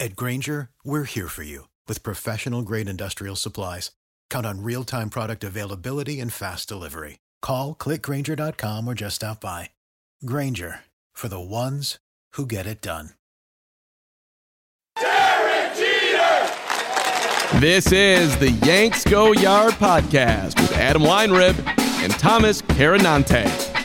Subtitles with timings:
[0.00, 3.92] At Grainger, we're here for you with professional grade industrial supplies.
[4.28, 7.20] Count on real time product availability and fast delivery.
[7.40, 9.70] Call clickgrainger.com or just stop by.
[10.26, 10.80] Grainger
[11.12, 11.98] for the ones
[12.32, 13.10] who get it done.
[15.00, 16.50] Derek Jeter!
[17.60, 21.56] This is the Yanks Go Yard podcast with Adam Weinrib
[22.02, 23.83] and Thomas Carannante.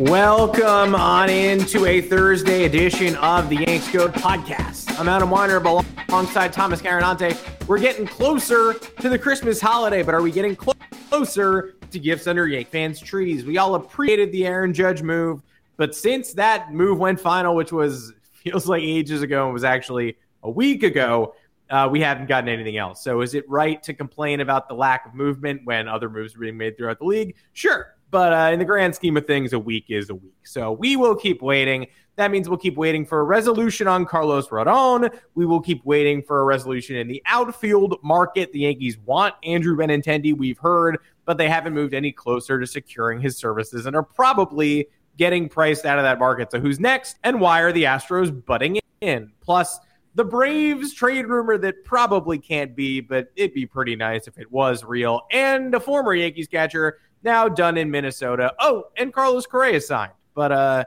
[0.00, 4.98] Welcome on into a Thursday edition of the Yanks Go podcast.
[4.98, 7.36] I'm Adam Weinrib alongside Thomas Carannante.
[7.68, 10.72] We're getting closer to the Christmas holiday, but are we getting clo-
[11.10, 13.44] closer to gifts under Yank fans' trees?
[13.44, 15.42] We all appreciated the Aaron Judge move,
[15.76, 20.16] but since that move went final, which was feels like ages ago and was actually
[20.44, 21.34] a week ago,
[21.68, 23.04] uh, we haven't gotten anything else.
[23.04, 26.38] So is it right to complain about the lack of movement when other moves are
[26.38, 27.34] being made throughout the league?
[27.52, 27.94] Sure.
[28.10, 30.46] But uh, in the grand scheme of things, a week is a week.
[30.46, 31.86] So we will keep waiting.
[32.16, 35.10] That means we'll keep waiting for a resolution on Carlos Rodon.
[35.34, 38.52] We will keep waiting for a resolution in the outfield market.
[38.52, 43.20] The Yankees want Andrew Benintendi, we've heard, but they haven't moved any closer to securing
[43.20, 46.50] his services and are probably getting priced out of that market.
[46.50, 47.16] So who's next?
[47.22, 49.32] And why are the Astros butting in?
[49.40, 49.78] Plus,
[50.14, 54.50] the Braves trade rumor that probably can't be, but it'd be pretty nice if it
[54.50, 55.22] was real.
[55.30, 58.52] And a former Yankees catcher now done in Minnesota.
[58.58, 60.84] Oh, and Carlos Correa signed, but uh,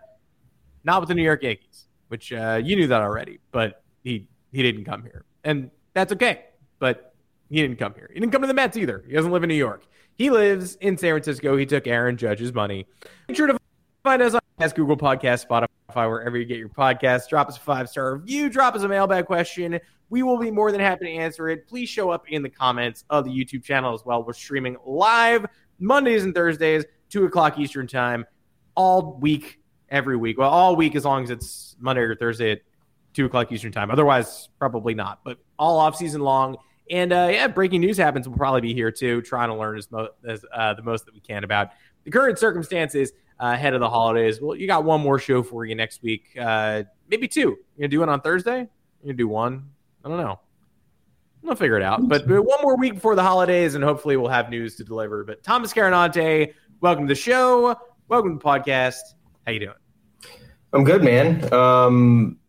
[0.83, 3.39] not with the New York Yankees, which uh, you knew that already.
[3.51, 6.45] But he he didn't come here, and that's okay.
[6.79, 7.13] But
[7.49, 8.09] he didn't come here.
[8.13, 9.03] He didn't come to the Mets either.
[9.07, 9.85] He doesn't live in New York.
[10.15, 11.57] He lives in San Francisco.
[11.57, 12.85] He took Aaron Judge's money.
[13.27, 13.57] Make sure to
[14.03, 14.41] find us on
[14.75, 17.29] Google Podcast, Spotify wherever you get your podcast.
[17.29, 19.79] Drop us a five star review, drop us a mailbag question.
[20.09, 21.67] We will be more than happy to answer it.
[21.67, 24.23] Please show up in the comments of the YouTube channel as well.
[24.23, 25.45] We're streaming live
[25.83, 28.25] Mondays and Thursdays, 2 o'clock Eastern Time,
[28.75, 30.37] all week, every week.
[30.37, 32.61] Well, all week as long as it's Monday or Thursday at
[33.13, 33.91] 2 o'clock Eastern Time.
[33.91, 36.57] Otherwise, probably not, but all off season long.
[36.89, 38.27] And uh, yeah, breaking news happens.
[38.27, 41.13] We'll probably be here too, trying to learn as, mo- as uh, the most that
[41.13, 41.71] we can about
[42.03, 43.11] the current circumstances
[43.41, 44.41] uh, ahead of the holidays.
[44.41, 47.39] Well, you got one more show for you next week, uh, maybe two.
[47.41, 48.57] You're gonna do it on Thursday.
[48.59, 48.67] You're
[49.05, 49.69] gonna do one.
[50.03, 50.39] I don't know.
[51.43, 52.07] We'll figure it out.
[52.07, 55.25] But, one more week before the holidays, and hopefully we'll have news to deliver.
[55.25, 57.77] But Thomas Carannante, welcome to the show.
[58.07, 59.01] Welcome to the podcast.
[59.45, 59.75] How you doing?
[60.71, 61.53] I'm good, man.
[61.53, 62.39] Um,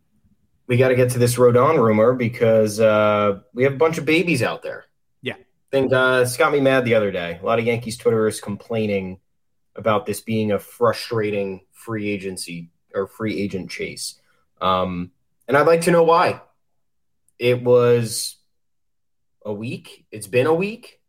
[0.69, 4.05] we got to get to this Rodon rumor because uh, we have a bunch of
[4.05, 4.85] babies out there.
[5.23, 5.35] Yeah.
[5.35, 7.41] I think uh, it's got me mad the other day.
[7.43, 9.19] A lot of Yankees Twitterers complaining
[9.75, 14.21] about this being a frustrating free agency or free agent chase.
[14.61, 15.11] Um,
[15.49, 16.41] and I'd like to know why.
[17.41, 18.37] It was
[19.45, 20.07] a week.
[20.11, 21.01] It's been a week.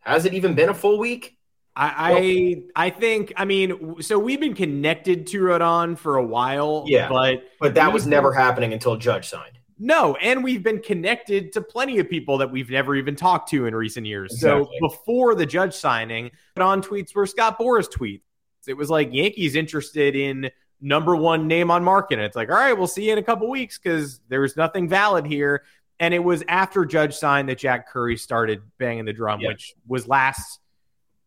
[0.00, 1.36] Has it even been a full week?
[1.76, 6.84] I I, I think I mean so we've been connected to Rodon for a while.
[6.86, 9.58] Yeah, but but that was never happening until Judge signed.
[9.76, 13.66] No, and we've been connected to plenty of people that we've never even talked to
[13.66, 14.32] in recent years.
[14.32, 14.68] Exactly.
[14.80, 18.20] So before the Judge signing, on tweets were Scott Boras tweets.
[18.68, 20.50] It was like Yankees interested in
[20.80, 22.18] number one name on market.
[22.18, 24.88] And it's like, all right, we'll see you in a couple weeks because there's nothing
[24.88, 25.64] valid here.
[26.00, 29.48] And it was after Judge signed that Jack Curry started banging the drum, yeah.
[29.48, 30.60] which was last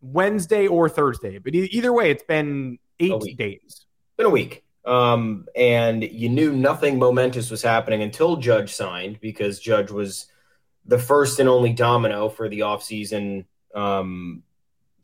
[0.02, 1.38] Wednesday or Thursday.
[1.38, 3.86] But either way, it's been eight days.
[4.18, 4.64] Been a week.
[4.86, 10.28] Um, and you knew nothing momentous was happening until Judge signed because Judge was
[10.86, 14.44] the first and only domino for the offseason um,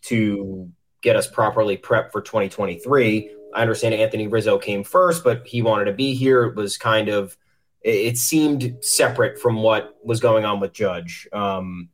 [0.04, 0.72] to
[1.02, 3.36] get us properly prepped for 2023.
[3.54, 6.46] I understand Anthony Rizzo came first, but he wanted to be here.
[6.46, 7.38] It was kind of
[7.84, 11.28] it seemed separate from what was going on with Judge.
[11.34, 11.90] Um,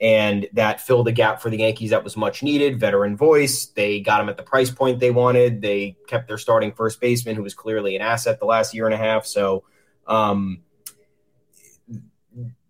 [0.00, 2.80] and that filled a gap for the Yankees that was much needed.
[2.80, 3.66] Veteran voice.
[3.66, 5.62] They got him at the price point they wanted.
[5.62, 8.94] They kept their starting first baseman, who was clearly an asset the last year and
[8.94, 9.24] a half.
[9.24, 9.64] So
[10.06, 10.62] um,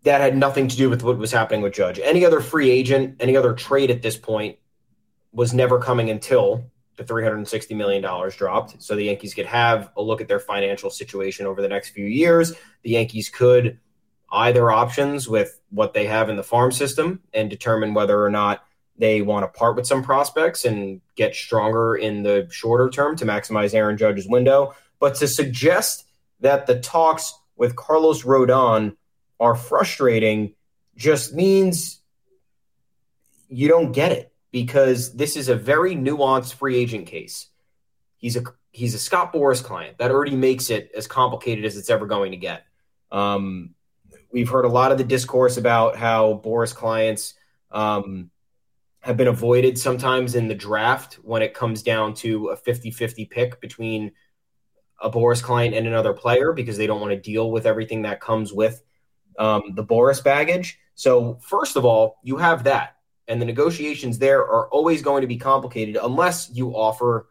[0.02, 1.98] that had nothing to do with what was happening with Judge.
[1.98, 4.58] Any other free agent, any other trade at this point
[5.32, 8.02] was never coming until the $360 million
[8.36, 8.82] dropped.
[8.82, 12.06] So the Yankees could have a look at their financial situation over the next few
[12.06, 12.52] years.
[12.82, 13.78] The Yankees could
[14.30, 18.64] either options with what they have in the farm system and determine whether or not
[18.96, 23.24] they want to part with some prospects and get stronger in the shorter term to
[23.24, 24.74] maximize Aaron Judge's window.
[25.00, 26.06] But to suggest
[26.40, 28.96] that the talks with Carlos Rodon
[29.40, 30.54] are frustrating
[30.96, 32.00] just means
[33.48, 37.48] you don't get it because this is a very nuanced free agent case.
[38.18, 39.98] He's a he's a Scott Boras client.
[39.98, 42.62] That already makes it as complicated as it's ever going to get.
[43.10, 43.74] Um,
[44.32, 47.34] we've heard a lot of the discourse about how Boras clients
[47.72, 48.30] um,
[49.00, 53.60] have been avoided sometimes in the draft when it comes down to a 50-50 pick
[53.60, 54.12] between
[55.00, 58.20] a Boras client and another player because they don't want to deal with everything that
[58.20, 58.84] comes with
[59.36, 60.78] um, the Boras baggage.
[60.94, 62.93] So first of all, you have that
[63.28, 67.28] and the negotiations there are always going to be complicated unless you offer,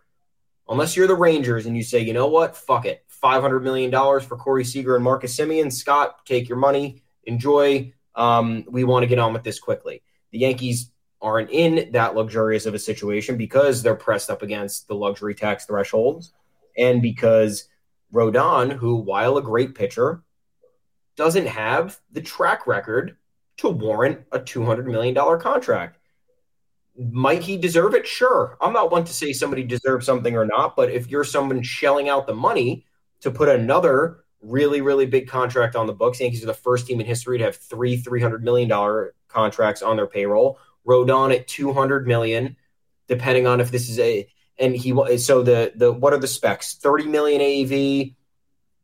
[0.67, 3.91] unless you're the Rangers and you say, you know what, fuck it, five hundred million
[3.91, 5.71] dollars for Corey Seager and Marcus Semien.
[5.71, 7.93] Scott, take your money, enjoy.
[8.15, 10.03] Um, we want to get on with this quickly.
[10.31, 10.91] The Yankees
[11.21, 15.65] aren't in that luxurious of a situation because they're pressed up against the luxury tax
[15.65, 16.33] thresholds,
[16.77, 17.69] and because
[18.13, 20.23] Rodon, who while a great pitcher,
[21.15, 23.17] doesn't have the track record
[23.57, 25.97] to warrant a $200 million contract.
[26.97, 28.05] Might he deserve it?
[28.05, 28.57] Sure.
[28.61, 32.09] I'm not one to say somebody deserves something or not, but if you're someone shelling
[32.09, 32.85] out the money
[33.21, 36.99] to put another really, really big contract on the books, Yankees are the first team
[36.99, 40.59] in history to have three $300 million contracts on their payroll.
[40.85, 42.57] Rodon at 200 million,
[43.07, 44.27] depending on if this is a,
[44.59, 46.75] and he, so the, the, what are the specs?
[46.75, 48.15] 30 million AAV,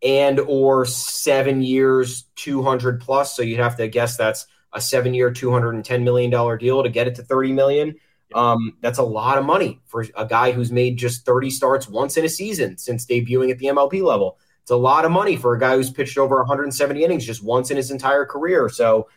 [0.01, 5.31] and or seven years 200 plus so you'd have to guess that's a seven year,
[5.31, 7.95] $210 million deal to get it to 30 million.
[8.36, 12.16] Um, that's a lot of money for a guy who's made just 30 starts once
[12.16, 14.38] in a season since debuting at the MLB level.
[14.62, 17.71] It's a lot of money for a guy who's pitched over 170 innings just once
[17.71, 18.69] in his entire career.
[18.69, 19.10] So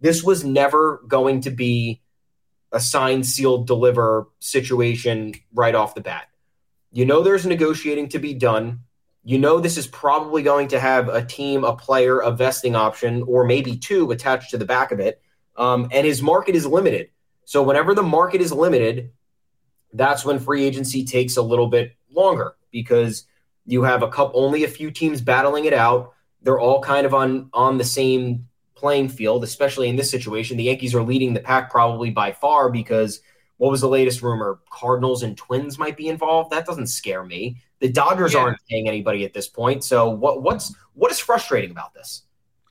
[0.00, 2.02] this was never going to be
[2.72, 6.28] a signed, sealed, deliver situation right off the bat.
[6.92, 8.80] You know, there's negotiating to be done
[9.28, 13.22] you know this is probably going to have a team, a player, a vesting option,
[13.24, 15.20] or maybe two attached to the back of it.
[15.54, 17.10] Um, and his market is limited.
[17.44, 19.12] So whenever the market is limited,
[19.92, 23.26] that's when free agency takes a little bit longer because
[23.66, 26.14] you have a couple only a few teams battling it out.
[26.40, 30.56] They're all kind of on on the same playing field, especially in this situation.
[30.56, 33.20] The Yankees are leading the pack probably by far because
[33.58, 34.60] what was the latest rumor?
[34.70, 36.50] Cardinals and Twins might be involved.
[36.50, 37.60] That doesn't scare me.
[37.80, 38.40] The Dodgers yeah.
[38.40, 39.84] aren't paying anybody at this point.
[39.84, 42.22] So what what's what is frustrating about this?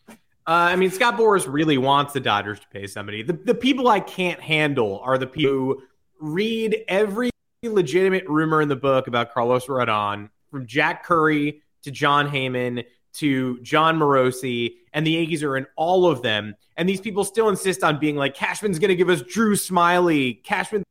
[0.10, 0.16] Uh,
[0.46, 3.22] I mean, Scott Boras really wants the Dodgers to pay somebody.
[3.22, 5.84] The, the people I can't handle are the people who
[6.22, 7.30] read every
[7.64, 13.60] legitimate rumor in the book about Carlos Rodon, from Jack Curry to Jon Heyman to
[13.62, 16.56] Jon Morosi, and the Yankees are in all of them.
[16.78, 20.44] And these people still insist on being like, Cashman's going to give us Drew Smyly.
[20.44, 20.86] Cashman's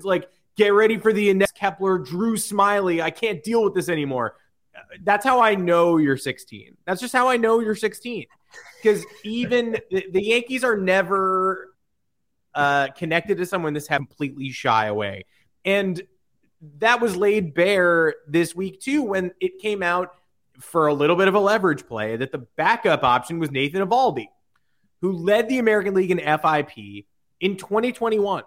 [0.00, 3.00] like, get ready for the Inez Kepler, Drew Smyly.
[3.00, 4.34] I can't deal with this anymore.
[5.04, 6.76] That's how I know you're 16.
[6.84, 8.26] That's just how I know you're 16.
[8.82, 11.72] Because even the, the, Yankees are never
[12.52, 15.24] uh, connected to someone this completely shy away.
[15.64, 16.02] And
[16.78, 20.14] that was laid bare this week, too, when it came out
[20.58, 24.26] for a little bit of a leverage play that the backup option was Nathan Eovaldi,
[25.00, 27.06] who led the American League in FIP
[27.40, 28.42] in 2021,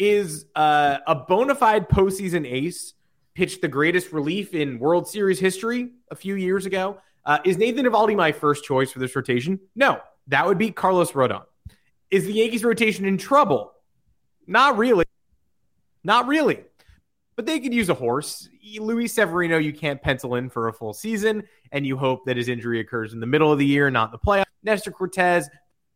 [0.00, 2.94] is uh, a bona fide postseason ace,
[3.34, 6.98] pitched the greatest relief in World Series history a few years ago.
[7.24, 9.60] Uh, is Nathan Eovaldi my first choice for this rotation?
[9.76, 11.42] No, that would be Carlos Rodon.
[12.10, 13.72] Is the Yankees rotation in trouble?
[14.46, 15.04] Not really.
[16.02, 16.64] Not really
[17.40, 18.50] but they could use a horse.
[18.78, 21.42] Luis Severino, you can't pencil in for a full season,
[21.72, 24.18] and you hope that his injury occurs in the middle of the year, not the
[24.18, 24.44] playoffs.
[24.62, 25.48] Nestor Cortes,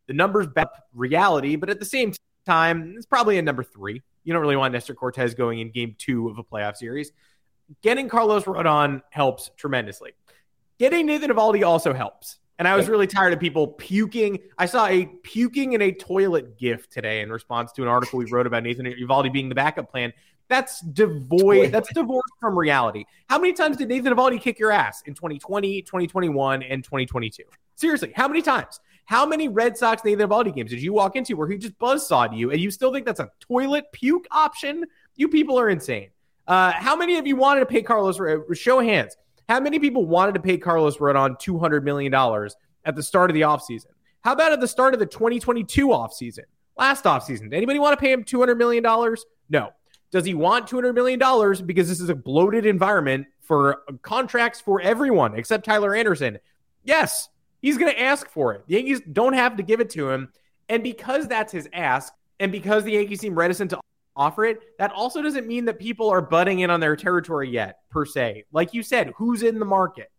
[0.07, 4.03] the numbers back reality, but at the same time, it's probably a number three.
[4.25, 7.13] You don't really want Nestor Cortes going in game two of a playoff series.
[7.83, 10.13] Getting Carlos Rodon helps tremendously.
[10.79, 12.39] Getting Nathan Eovaldi also helps.
[12.59, 14.39] And I was really tired of people puking.
[14.59, 18.27] I saw a puking in a toilet gif today in response to an article we
[18.27, 20.13] wrote about Nathan Eovaldi being the backup plan.
[20.49, 21.73] That's devoid.
[21.73, 23.05] That's divorced from reality.
[23.29, 27.43] How many times did Nathan Eovaldi kick your ass in 2020, 2021, and 2022?
[27.75, 28.79] Seriously, how many times?
[29.07, 32.35] How many Red Sox Nathan Eovaldi games did you walk into where he just buzzsawed
[32.35, 34.85] you and you still think that's a toilet puke option?
[35.17, 36.09] You people are insane.
[36.47, 38.19] Uh, how many of you wanted to pay Carlos?
[38.55, 39.17] Show hands.
[39.49, 42.15] How many people wanted to pay Carlos Rodon $200 million
[42.85, 43.87] at the start of the offseason?
[44.23, 46.45] How about at the start of the 2022 offseason?
[46.77, 48.83] Last offseason, did anybody want to pay him $200 million?
[49.51, 49.71] No.
[50.11, 51.19] Does he want $200 million
[51.67, 56.39] because this is a bloated environment for contracts for everyone except Tyler Anderson?
[56.85, 57.29] Yes,
[57.64, 58.62] he's going to ask for it.
[58.66, 60.28] The Yankees don't have to give it to him.
[60.68, 63.80] And because that's his ask, and because the Yankees seem reticent to
[64.14, 67.78] offer it, that also doesn't mean that people are butting in on their territory yet,
[67.88, 68.44] per se.
[68.52, 70.11] Like you said, who's in the market?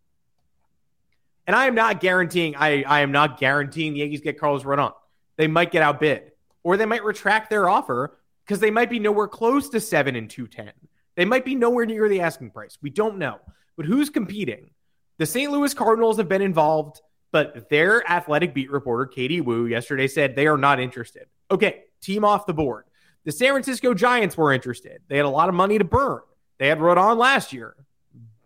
[1.46, 4.94] And I am not guaranteeing I, I am not guaranteeing the Yankees get Carlos Rodon.
[5.38, 6.32] They might get outbid,
[6.64, 10.28] or they might retract their offer because they might be nowhere close to seven and
[10.28, 10.72] two ten.
[11.16, 12.80] They might be nowhere near the asking price.
[12.82, 13.38] We don't know.
[13.78, 14.72] But who's competing?
[15.20, 15.52] The St.
[15.52, 17.02] Louis Cardinals have been involved,
[17.36, 21.26] but their athletic beat reporter, Katie Woo, yesterday said they are not interested.
[21.52, 22.86] Okay, team off the board.
[23.26, 25.02] The San Francisco Giants were interested.
[25.10, 26.22] They had a lot of money to burn.
[26.60, 27.76] They had Rodon last year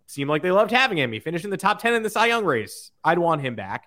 [0.07, 1.11] seemed like they loved having him.
[1.11, 2.89] He finished in the top 10 in the Cy Young race.
[3.03, 3.85] I'd want him back.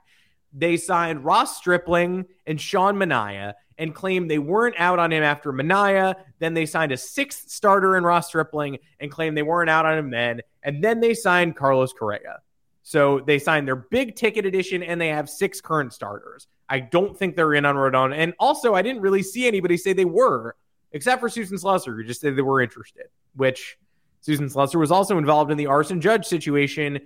[0.52, 5.52] They signed Ross Stripling and Sean Manaea and claimed they weren't out on him after
[5.52, 6.14] Manaea.
[6.38, 9.98] Then they signed a sixth starter in Ross Stripling and claimed they weren't out on
[9.98, 10.42] him then.
[10.62, 12.38] And then they signed Carlos Correa.
[12.82, 16.48] So they signed their big ticket edition and they have six current starters.
[16.68, 18.14] I don't think they're in on Rodon.
[18.16, 20.56] And also, I didn't really see anybody say they were,
[20.92, 23.78] except for Susan Slusser, who just said they were interested, which
[24.20, 27.00] Susan Slusser was also involved in the Aaron Judge situation.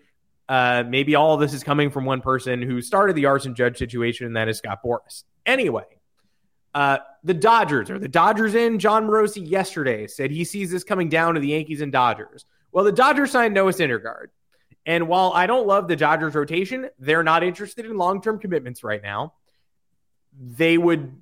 [0.48, 4.26] Uh, maybe all this is coming from one person who started the Aaron Judge situation,
[4.26, 5.24] and that is Scott Boras.
[5.44, 5.84] Anyway,
[6.74, 11.08] uh, the Dodgers, or the Dodgers in, Jon Morosi yesterday said he sees this coming
[11.08, 12.44] down to the Yankees and Dodgers.
[12.70, 14.26] Well, the Dodgers signed Noah Syndergaard.
[14.86, 18.84] And while I don't love the Dodgers rotation, they're not interested in long term commitments
[18.84, 19.34] right now.
[20.38, 21.20] They would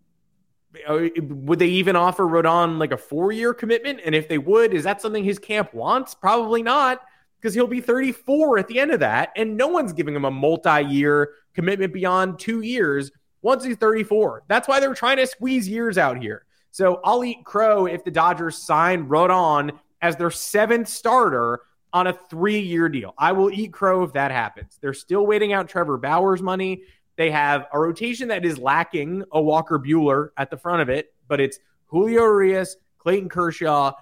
[0.86, 4.00] uh, would they even offer Rodon like a four year commitment?
[4.04, 6.14] And if they would, is that something his camp wants?
[6.14, 7.00] Probably not,
[7.40, 9.30] because he'll be 34 at the end of that.
[9.36, 14.44] And no one's giving him a multi year commitment beyond two years once he's 34.
[14.48, 16.44] That's why they're trying to squeeze years out here.
[16.70, 21.60] So I'll eat crow if the Dodgers sign Rodon as their seventh starter
[21.94, 23.14] on a three year deal.
[23.16, 24.76] I will eat crow if that happens.
[24.82, 26.82] They're still waiting out Trevor Bauer's money.
[27.16, 31.14] They have a rotation that is lacking a Walker Buehler at the front of it,
[31.28, 33.92] but it's Julio Urias, Clayton Kershaw,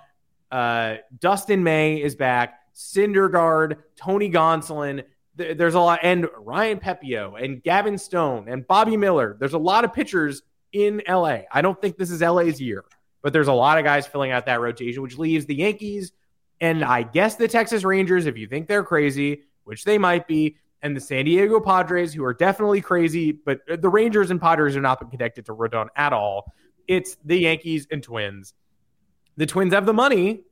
[0.51, 5.05] uh, Dustin May is back, Syndergaard, Tony Gonsolin.
[5.37, 9.37] There's a lot, and Ryan Pepiot and Gavin Stone and Bobby Miller.
[9.39, 11.41] There's a lot of pitchers in LA.
[11.51, 12.85] I don't think this is LA's year,
[13.21, 16.13] but there's a lot of guys filling out that rotation, which leaves the Yankees
[16.61, 20.57] and I guess the Texas Rangers, if you think they're crazy, which they might be,
[20.83, 24.81] and the San Diego Padres, who are definitely crazy, but the Rangers and Padres are
[24.81, 26.53] not been connected to Rodon at all.
[26.89, 28.55] It's the Yankees and Twins.
[29.37, 30.43] The Twins have the money.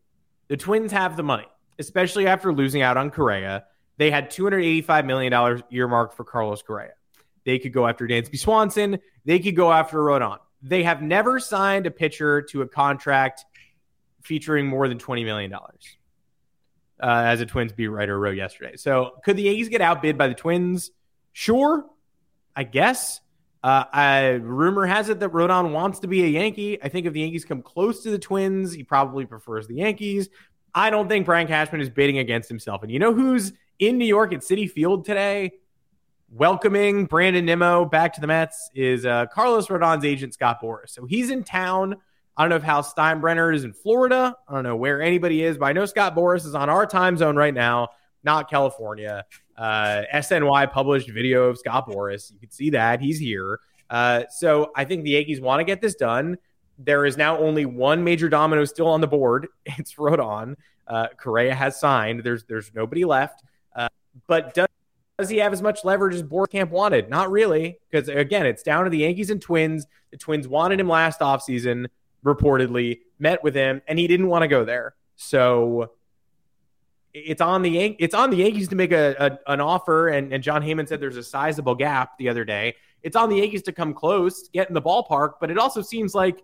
[0.49, 1.47] The Twins have the money,
[1.79, 3.65] especially after losing out on Correa.
[3.99, 6.93] They had $285 million earmarked for Carlos Correa.
[7.45, 9.01] They could go after Dansby Swanson.
[9.25, 10.39] They could go after Rodon.
[10.63, 13.45] They have never signed a pitcher to a contract
[14.23, 15.67] featuring more than $20 million uh,
[17.01, 18.77] as a Twins beat writer wrote yesterday.
[18.77, 20.91] So could the Yankees get outbid by the Twins?
[21.33, 21.85] Sure,
[22.55, 23.21] I guess.
[23.63, 26.83] Uh, I, rumor has it that Rodon wants to be a Yankee.
[26.83, 30.29] I think if the Yankees come close to the Twins, he probably prefers the Yankees.
[30.75, 32.83] I don't think Brian Cashman is bidding against himself.
[32.83, 35.53] And you know who's in New York at Citi Field today?
[36.31, 40.91] Welcoming Brandon Nimmo back to the Mets is uh, Carlos Rodon's agent, Scott Boras.
[40.91, 41.97] So he's in town
[42.37, 44.35] I don't know if Hal Steinbrenner is in Florida.
[44.49, 47.17] I don't know where anybody is, but I know Scott Boras is on our time
[47.17, 47.89] zone right now,
[48.25, 49.25] not California.
[49.57, 52.33] Uh, SNY published video of Scott Boras.
[52.33, 53.61] You can see that he's here.
[53.91, 56.39] Uh, so I think the Yankees want to get this done.
[56.79, 59.49] There is now only one major domino still on the board.
[59.79, 60.57] It's Rodon.
[60.87, 62.23] Uh, Correa has signed.
[62.25, 63.45] There's there's nobody left.
[63.77, 63.89] Uh,
[64.27, 64.67] but does,
[65.19, 67.11] does he have as much leverage as Boras Camp wanted?
[67.11, 69.87] Not really, because again, it's down to the Yankees and Twins.
[70.11, 71.87] The Twins wanted him last offseason
[72.25, 74.95] reportedly met with him, and he didn't want to go there.
[75.17, 75.93] So
[77.13, 80.33] it's on the Yan- it's on the Yankees to make a, a, an offer, and,
[80.33, 82.77] and Jon Heyman said there's a sizable gap the other day.
[83.03, 86.15] It's on the Yankees to come close, get in the ballpark, but it also seems
[86.15, 86.43] like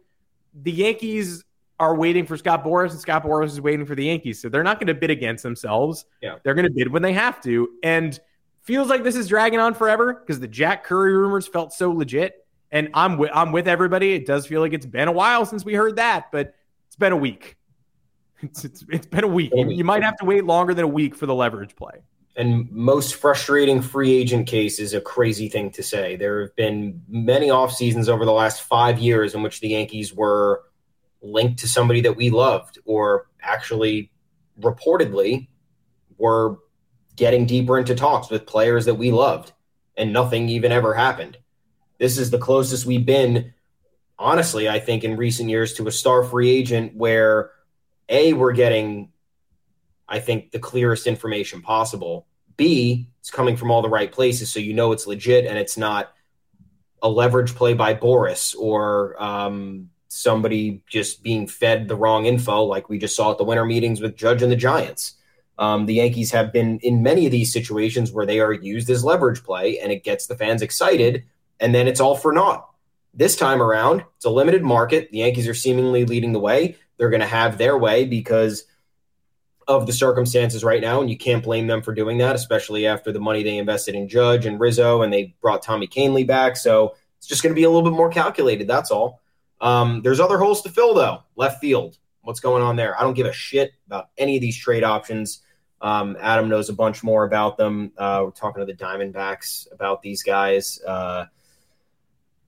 [0.63, 1.45] the Yankees
[1.79, 4.41] are waiting for Scott Boras, and Scott Boras is waiting for the Yankees.
[4.41, 6.07] So they're not going to bid against themselves.
[6.23, 6.37] Yeah.
[6.43, 8.19] They're going to bid when they have to, and
[8.63, 12.46] feels like this is dragging on forever because the Jack Curry rumors felt so legit
[12.71, 14.15] and I'm with I'm with everybody.
[14.15, 16.55] It does feel like it's been a while since we heard that, but
[16.87, 17.57] it's been a week.
[18.43, 19.51] It's it's, it's been a week.
[19.55, 22.03] You, you might have to wait longer than a week for the leverage play.
[22.37, 26.17] and most frustrating free agent case is a crazy thing to say.
[26.17, 30.13] There have been many off seasons over the last five years in which the Yankees
[30.13, 30.65] were
[31.23, 34.13] linked to somebody that we loved, or actually
[34.61, 35.49] reportedly
[36.19, 36.59] were
[37.17, 39.53] getting deeper into talks with players that we loved,
[39.97, 41.39] and nothing even ever happened.
[41.99, 43.55] This is the closest we've been,
[44.19, 47.51] honestly, I think, in recent years to a star free agent where
[48.09, 49.13] A, we're getting
[50.09, 52.27] I think, the clearest information possible.
[52.57, 55.77] B, it's coming from all the right places, so you know it's legit and it's
[55.77, 56.13] not
[57.03, 62.89] a leverage play by Boras or um, somebody just being fed the wrong info, like
[62.89, 65.15] we just saw at the winter meetings with Judge and the Giants.
[65.59, 69.05] Um, the Yankees have been in many of these situations where they are used as
[69.05, 71.25] leverage play, and it gets the fans excited,
[71.61, 72.69] and then it's all for naught.
[73.15, 75.11] This time around, it's a limited market.
[75.11, 76.77] The Yankees are seemingly leading the way.
[76.97, 78.65] They're going to have their way because–
[79.69, 83.11] of the circumstances right now, and you can't blame them for doing that, especially after
[83.11, 86.57] the money they invested in Judge and Rizzo, and they brought Tommy Kahnle back.
[86.57, 88.69] So it's just going to be a little bit more calculated.
[88.69, 89.21] That's all.
[89.61, 91.25] Um, there's other holes to fill, though.
[91.35, 92.99] Left field, what's going on there?
[92.99, 95.43] I don't give a shit about any of these trade options.
[95.81, 97.93] Um, Adam knows a bunch more about them.
[97.99, 100.81] Uh, we're talking to the Diamondbacks about these guys.
[100.87, 101.25] Uh,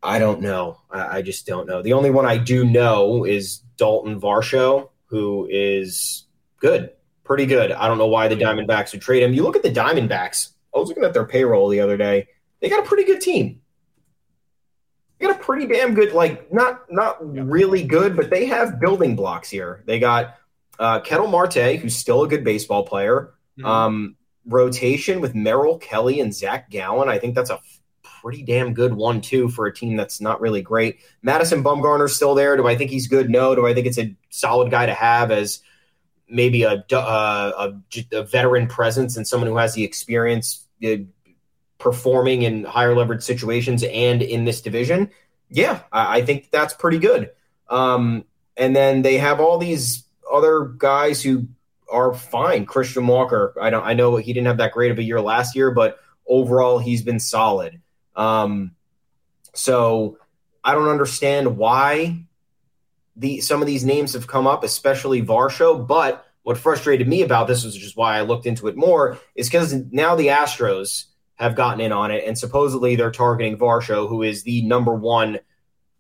[0.03, 0.81] I don't know.
[0.91, 1.83] I, I, just don't know.
[1.83, 6.25] The only one I do know is Dalton Varsho, who is
[6.61, 6.91] good
[7.29, 7.71] pretty good.
[7.71, 9.35] I don't know why the Diamondbacks would trade him.
[9.35, 10.53] You look at the Diamondbacks.
[10.75, 12.27] I was looking at their payroll the other day.
[12.61, 13.61] They got a pretty good team.
[15.19, 19.15] They got a pretty damn good, like not not really good, but they have building
[19.15, 19.83] blocks here.
[19.87, 20.37] They got
[20.79, 23.35] uh, Ketel Marte, who's still a good baseball player.
[23.59, 23.67] Mm-hmm.
[23.67, 27.09] Um, rotation with Merrill Kelly and Zach Gallen.
[27.09, 27.61] I think that's a
[28.29, 30.99] pretty damn good one too for a team that's not really great.
[31.23, 32.59] Madison Bumgarner's still there.
[32.59, 33.31] Do I think he's good?
[33.31, 33.55] No.
[33.55, 35.63] Do I think it's a solid guy to have as
[36.29, 40.97] maybe a, uh, a, a, veteran presence and someone who has the experience uh,
[41.79, 45.11] performing in higher leverage situations and in this division,
[45.49, 47.31] yeah, I, I think that's pretty good.
[47.71, 48.27] Um,
[48.59, 51.49] and then they have all these other guys who
[51.91, 52.67] are fine.
[52.67, 55.57] Christian Walker, I don't, I know he didn't have that great of a year last
[55.57, 57.81] year, but overall he's been solid.
[58.19, 58.73] Um,
[59.55, 60.19] so
[60.63, 62.25] I don't understand why
[63.17, 65.87] the some of these names have come up, especially Varsho.
[65.87, 69.49] But what frustrated me about this, which is why I looked into it more, is
[69.49, 71.05] because now the Astros
[71.37, 75.39] have gotten in on it, and supposedly they're targeting Varsho, who is the number one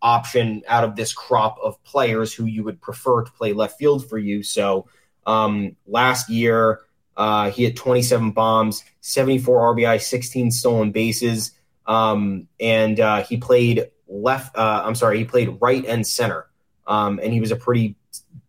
[0.02, 4.08] option out of this crop of players who you would prefer to play left field
[4.08, 4.42] for you.
[4.42, 4.88] So
[5.26, 6.80] um, last year,
[7.16, 11.52] uh, he had 27 bombs, 74 RBI, 16 stolen bases,
[11.88, 14.56] um, and uh, he played left.
[14.56, 16.48] Uh, I'm sorry, he played right and center
[16.88, 17.96] um, and he was a pretty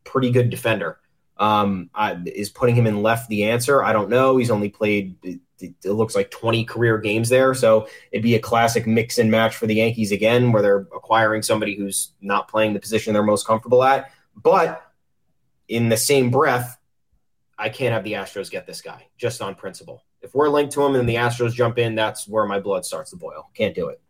[0.04, 0.98] pretty good defender.
[1.38, 3.84] Um, I, is putting him in left the answer?
[3.84, 4.38] I don't know.
[4.38, 8.40] He's only played it, it looks like 20 career games there, so it'd be a
[8.40, 12.74] classic mix and match for the Yankees again, where they're acquiring somebody who's not playing
[12.74, 14.12] the position they're most comfortable at.
[14.42, 14.82] But
[15.68, 16.78] in the same breath,
[17.58, 20.06] I can't have the Astros get this guy just on principle.
[20.22, 23.12] If we're linked to him and the Astros jump in, that's where my blood starts
[23.12, 23.50] to boil.
[23.54, 24.02] Can't do it.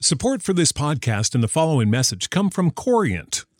[0.00, 3.44] Support for this podcast and the following message come from Corient.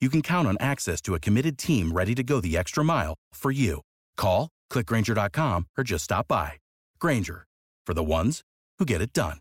[0.00, 3.14] you can count on access to a committed team ready to go the extra mile
[3.32, 3.80] for you.
[4.16, 6.52] Call, clickgrainger.com, or just stop by.
[7.00, 7.46] Grainger,
[7.86, 8.42] for the ones
[8.78, 9.38] who get it done.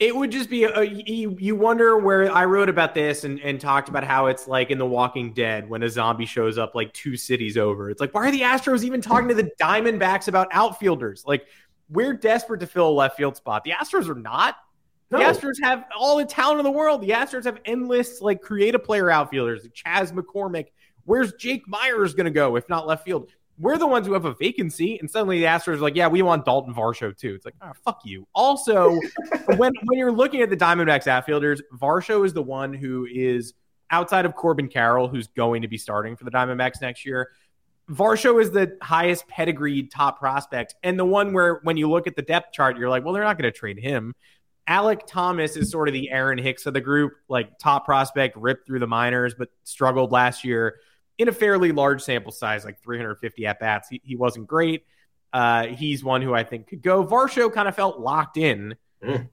[0.00, 3.38] It would just be uh, a, you, you wonder where I wrote about this and,
[3.40, 6.74] and talked about how it's like in The Walking Dead when a zombie shows up
[6.74, 7.90] like two cities over.
[7.90, 11.22] It's like, why are the Astros even talking to the Diamondbacks about outfielders?
[11.24, 11.46] Like,
[11.94, 13.64] we're desperate to fill a left field spot.
[13.64, 14.56] The Astros are not.
[15.10, 15.18] No.
[15.18, 17.00] The Astros have all the talent in the world.
[17.00, 19.66] The Astros have endless, like, creative player outfielders.
[19.72, 20.66] Chas McCormick.
[21.04, 23.30] Where's Jake Meyers going to go if not left field?
[23.58, 26.22] We're the ones who have a vacancy, and suddenly the Astros are like, yeah, we
[26.22, 27.34] want Dalton Varsho too.
[27.34, 28.26] It's like, oh, fuck you.
[28.34, 28.90] Also,
[29.56, 33.54] when when you're looking at the Diamondbacks outfielders, Varsho is the one who is
[33.90, 37.30] outside of Corbin Carroll, who's going to be starting for the Diamondbacks next year.
[37.90, 42.16] Varsho is the highest pedigreed top prospect, and the one where when you look at
[42.16, 44.14] the depth chart, you're like, well, they're not going to trade him.
[44.68, 48.66] Alek Thomas is sort of the Aaron Hicks of the group, like top prospect, ripped
[48.66, 50.76] through the minors, but struggled last year
[51.18, 53.88] in a fairly large sample size, like 350 at bats.
[53.88, 54.84] He, he wasn't great.
[55.32, 57.04] Uh, he's one who I think could go.
[57.04, 59.28] Varsho kind of felt locked in, mm.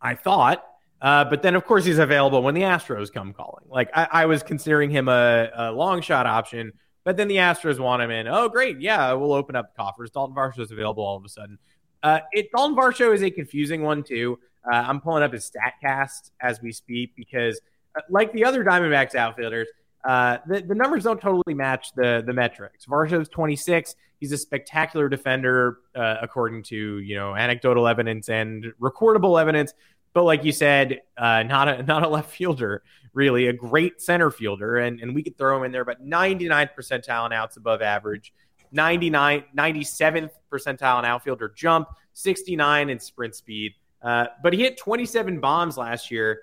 [0.00, 0.64] I thought.
[1.00, 3.64] Uh, but then, of course, he's available when the Astros come calling.
[3.68, 6.72] Like, I, I was considering him a, a, long shot option,
[7.04, 8.28] but then the Astros want him in.
[8.28, 8.80] Oh, great.
[8.80, 10.10] Yeah, we'll open up the coffers.
[10.10, 11.58] Dalton Varsho is available all of a sudden.
[12.02, 14.38] Uh, it, Dalton Varsho is a confusing one, too.
[14.70, 17.60] Uh, I'm pulling up his StatCast as we speak because,
[17.96, 19.68] uh, like the other Diamondbacks outfielders,
[20.04, 22.86] uh, the, the numbers don't totally match the the metrics.
[22.86, 23.94] Varsho's 26.
[24.18, 29.74] He's a spectacular defender, uh, according to you know anecdotal evidence and recordable evidence.
[30.12, 34.30] But like you said, uh, not a not a left fielder, really a great center
[34.30, 35.84] fielder, and and we could throw him in there.
[35.84, 38.32] But 99th percentile in outs above average,
[38.72, 43.72] 99 97th percentile in outfielder jump, 69 in sprint speed.
[44.02, 46.42] Uh, but he hit 27 bombs last year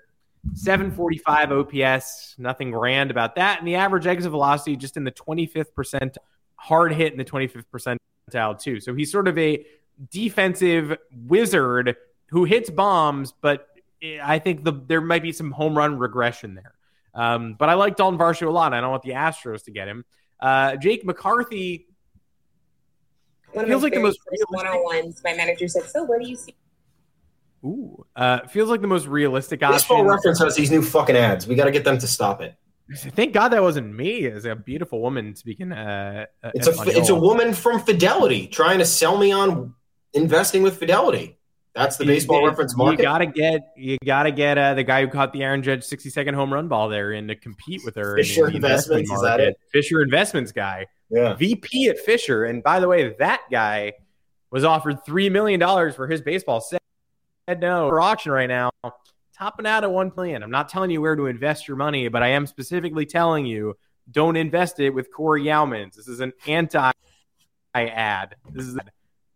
[0.54, 3.58] 745 OPS, nothing grand about that.
[3.58, 6.18] And the average exit velocity just in the 25th percent,
[6.56, 8.80] hard hit in the 25th percentile, too.
[8.80, 9.64] So he's sort of a
[10.10, 11.96] defensive wizard
[12.30, 13.68] who hits bombs, but
[14.22, 16.74] I think the, there might be some home run regression there.
[17.14, 18.72] Um, but I like Dalton Varsho a lot.
[18.72, 20.04] I don't want the Astros to get him.
[20.38, 21.86] Uh, Jake McCarthy
[23.52, 25.20] feels like the most one on ones.
[25.24, 26.54] My manager said, "So, what do you see?"
[27.64, 30.04] Ooh, uh, feels like the most realistic Baseball.
[30.04, 31.46] Reference has these new fucking ads.
[31.46, 32.54] We got to get them to stop it.
[32.96, 34.26] Thank God that wasn't me.
[34.26, 35.72] As a beautiful woman speaking.
[35.72, 39.74] Uh, uh it's a it's a woman from Fidelity trying to sell me on
[40.14, 41.38] investing with Fidelity.
[41.74, 42.98] That's the baseball reference market.
[42.98, 46.10] You gotta get you gotta get uh, the guy who caught the Aaron Judge sixty
[46.10, 48.16] second home run ball there in to compete with her.
[48.16, 49.60] Fisher in Investments investment is that it?
[49.72, 52.44] Fisher Investments guy, yeah, VP at Fisher.
[52.44, 53.92] And by the way, that guy
[54.50, 56.80] was offered three million dollars for his baseball set
[57.60, 58.70] no for auction right now,
[59.36, 60.42] topping out at one million.
[60.42, 63.76] I'm not telling you where to invest your money, but I am specifically telling you
[64.10, 65.94] don't invest it with Cory Youmans.
[65.94, 66.90] This is an anti
[67.74, 68.34] ad.
[68.52, 68.78] This is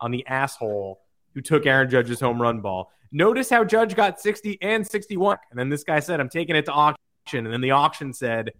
[0.00, 1.03] on the asshole
[1.34, 2.90] who took Aaron Judge's home run ball.
[3.12, 5.38] Notice how Judge got 60 and 61.
[5.50, 6.98] And then this guy said, I'm taking it to auction.
[7.32, 8.52] And then the auction said,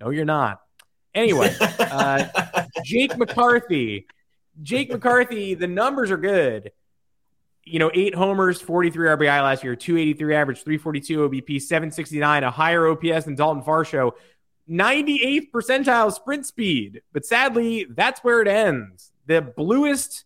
[0.00, 0.60] No, you're not.
[1.14, 2.24] Anyway, uh,
[2.84, 4.06] Jake McCarthy.
[4.62, 6.70] Jake McCarthy, the numbers are good
[7.64, 12.86] you know, eight homers, 43 RBI last year, 283 average, 342 OBP, 769, a higher
[12.88, 14.12] OPS than Dalton Varsho,
[14.68, 17.02] 98th percentile sprint speed.
[17.12, 19.12] But sadly, that's where it ends.
[19.26, 20.24] The bluest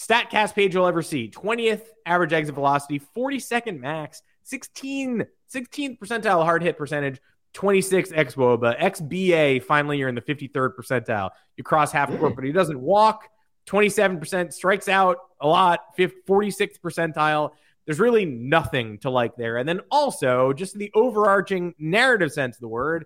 [0.00, 6.62] StatCast page you'll ever see 20th average exit velocity, 42nd max, 16, 16th percentile hard
[6.62, 7.20] hit percentage,
[7.52, 8.80] 26 xWOBA.
[8.80, 11.30] XBA, finally, you're in the 53rd percentile.
[11.58, 13.28] You cross half court, but he doesn't walk.
[13.66, 17.50] 27% strikes out a lot, 46th percentile.
[17.84, 19.58] There's really nothing to like there.
[19.58, 23.04] And then also, just the overarching narrative sense of the word,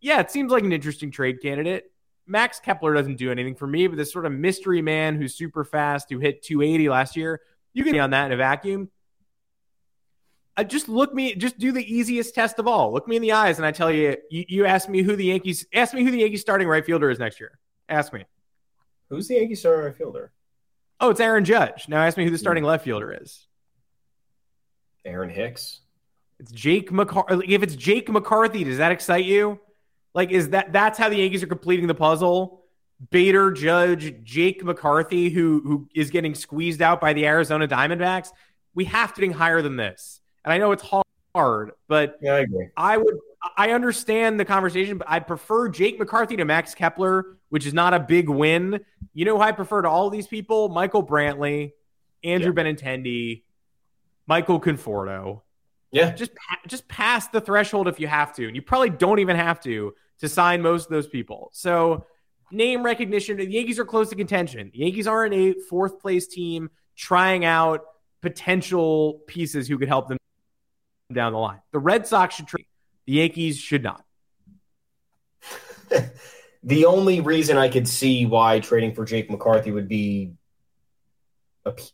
[0.00, 1.90] yeah, it seems like an interesting trade candidate.
[2.26, 5.64] Max Kepler doesn't do anything for me, but this sort of mystery man who's super
[5.64, 7.40] fast, who hit 280 last year,
[7.72, 8.90] you can be on that in a vacuum.
[10.56, 12.92] Uh, just look me, just do the easiest test of all.
[12.92, 15.26] Look me in the eyes, and I tell you, you, you ask me who the
[15.26, 17.58] Yankees, ask me who the Yankees starting right fielder is next year.
[17.88, 18.24] Ask me.
[19.10, 20.32] Who's the Yankees starting right fielder?
[20.98, 21.88] Oh, it's Aaron Judge.
[21.88, 23.46] Now ask me who the starting left fielder is.
[25.04, 25.80] Aaron Hicks.
[26.40, 27.54] It's Jake McCarthy.
[27.54, 29.60] If it's Jake McCarthy, does that excite you?
[30.16, 32.62] Like, is that that's how the Yankees are completing the puzzle?
[33.10, 38.30] Bader, Judge, Jake McCarthy, who who is getting squeezed out by the Arizona Diamondbacks.
[38.74, 40.20] We have to be higher than this.
[40.42, 40.82] And I know it's
[41.34, 42.68] hard, but yeah, I agree.
[42.78, 43.18] I would
[43.58, 47.92] I understand the conversation, but I prefer Jake McCarthy to Max Kepler, which is not
[47.92, 48.80] a big win.
[49.12, 50.70] You know who I prefer to all these people?
[50.70, 51.72] Michael Brantley,
[52.24, 52.62] Andrew yeah.
[52.62, 53.42] Benintendi,
[54.26, 55.42] Michael Conforto.
[55.90, 56.12] Yeah.
[56.12, 56.32] Just
[56.66, 58.46] just pass the threshold if you have to.
[58.46, 61.50] And you probably don't even have to to sign most of those people.
[61.52, 62.06] So
[62.50, 63.36] name recognition.
[63.36, 64.70] The Yankees are close to contention.
[64.72, 67.82] The Yankees aren't a fourth place team trying out
[68.22, 70.18] potential pieces who could help them
[71.12, 71.60] down the line.
[71.72, 72.66] The Red Sox should trade.
[73.06, 74.04] The Yankees should not.
[76.62, 80.32] the only reason I could see why trading for Jake McCarthy would be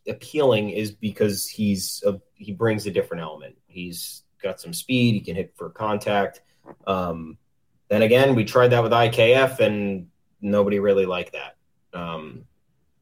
[0.07, 3.57] appealing is because he's a, he brings a different element.
[3.67, 5.15] He's got some speed.
[5.15, 6.43] He can hit for contact.
[6.87, 7.39] Um,
[7.89, 10.09] then again, we tried that with IKF, and
[10.41, 11.57] nobody really liked that.
[11.99, 12.45] Um,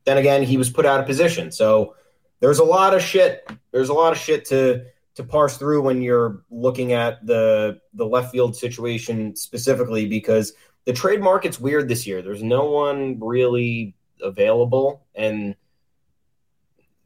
[0.05, 1.53] then again, he was put out of position.
[1.53, 1.95] So
[2.41, 3.49] there's a lot of shit.
[3.71, 8.07] There's a lot of shit to to parse through when you're looking at the the
[8.07, 10.53] left field situation specifically because
[10.87, 12.23] the trade market's weird this year.
[12.23, 15.55] There's no one really available, and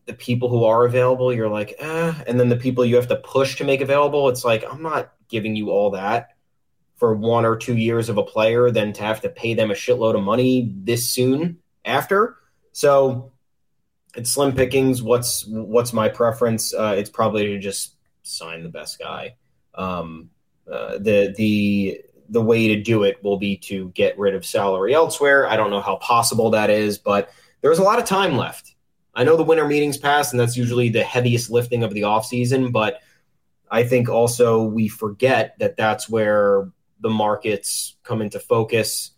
[0.07, 2.15] the people who are available, you're like, eh.
[2.27, 5.13] And then the people you have to push to make available, it's like, I'm not
[5.29, 6.31] giving you all that
[6.97, 9.75] for one or two years of a player than to have to pay them a
[9.75, 12.37] shitload of money this soon after.
[12.73, 13.33] So
[14.15, 15.03] it's slim pickings.
[15.03, 16.73] What's what's my preference?
[16.73, 19.37] Uh, it's probably to just sign the best guy.
[19.75, 20.31] Um,
[20.71, 24.95] uh, the the the way to do it will be to get rid of salary
[24.95, 25.49] elsewhere.
[25.49, 28.74] I don't know how possible that is, but there's a lot of time left.
[29.17, 32.73] I know the winter meetings pass, and that's usually the heaviest lifting of the offseason,
[32.73, 33.01] but
[33.71, 39.13] I think also we forget that that's where the markets come into focus,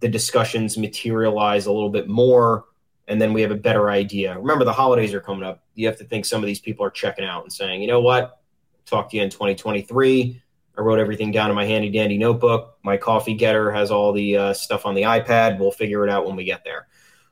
[0.00, 2.64] the discussions materialize a little bit more,
[3.06, 4.38] and then we have a better idea.
[4.38, 5.62] Remember, the holidays are coming up.
[5.74, 8.00] You have to think some of these people are checking out and saying, you know
[8.00, 8.40] what?
[8.86, 10.42] Talk to you in 2023.
[10.76, 12.78] I wrote everything down in my handy dandy notebook.
[12.82, 15.58] My coffee getter has all the uh, stuff on the iPad.
[15.58, 16.88] We'll figure it out when we get there.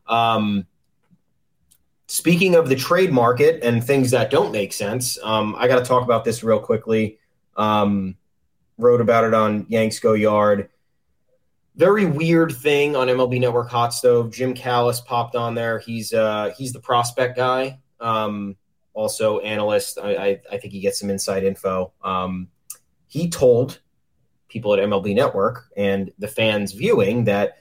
[0.07, 0.67] Um,
[2.11, 5.85] speaking of the trade market and things that don't make sense, um, I got to
[5.85, 7.21] talk about this real quickly.
[7.57, 8.17] Um,
[8.79, 10.71] wrote about it on Yanks Go Yard.
[11.77, 14.33] Very weird thing on MLB Network Hot Stove.
[14.33, 15.79] Jim Callis popped on there.
[15.79, 18.57] He's uh, he's the prospect guy, um,
[18.93, 19.97] also analyst.
[20.03, 21.93] I, I, I, think he gets some inside info.
[22.03, 22.49] Um,
[23.07, 23.79] he told
[24.49, 27.59] people at MLB Network and the fans viewing that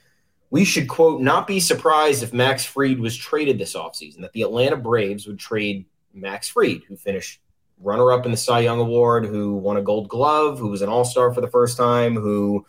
[0.52, 4.42] we should quote not be surprised if Max Fried was traded this offseason, that the
[4.42, 7.40] Atlanta Braves would trade Max Fried, who finished
[7.80, 10.90] runner up in the Cy Young Award, who won a gold glove, who was an
[10.90, 12.66] all star for the first time, who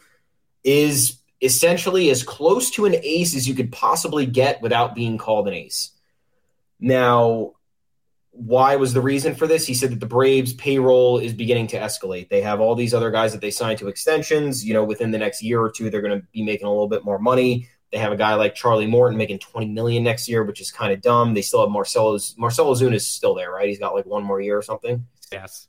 [0.62, 5.48] is essentially as close to an ace as you could possibly get without being called
[5.48, 5.92] an ace.
[6.78, 7.52] Now,
[8.40, 9.66] why was the reason for this?
[9.66, 12.30] He said that the Braves payroll is beginning to escalate.
[12.30, 14.64] They have all these other guys that they signed to extensions.
[14.64, 16.88] You know, within the next year or two, they're going to be making a little
[16.88, 17.68] bit more money.
[17.92, 20.90] They have a guy like Charlie Morton making 20 million next year, which is kind
[20.90, 21.34] of dumb.
[21.34, 23.68] They still have Marcelo's Marcelo Ozuna is still there, right?
[23.68, 25.06] He's got like one more year or something.
[25.30, 25.68] Yes.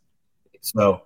[0.62, 1.04] So,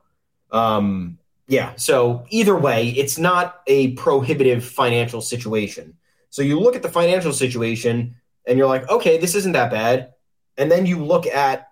[0.52, 1.74] um, yeah.
[1.78, 5.96] So either way, it's not a prohibitive financial situation.
[6.30, 10.12] So you look at the financial situation and you're like, okay, this isn't that bad.
[10.58, 11.70] And then you look at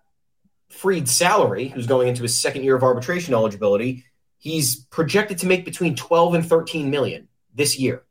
[0.69, 4.06] Fried's salary, who's going into his second year of arbitration eligibility.
[4.39, 8.04] He's projected to make between 12 and 13 million this year.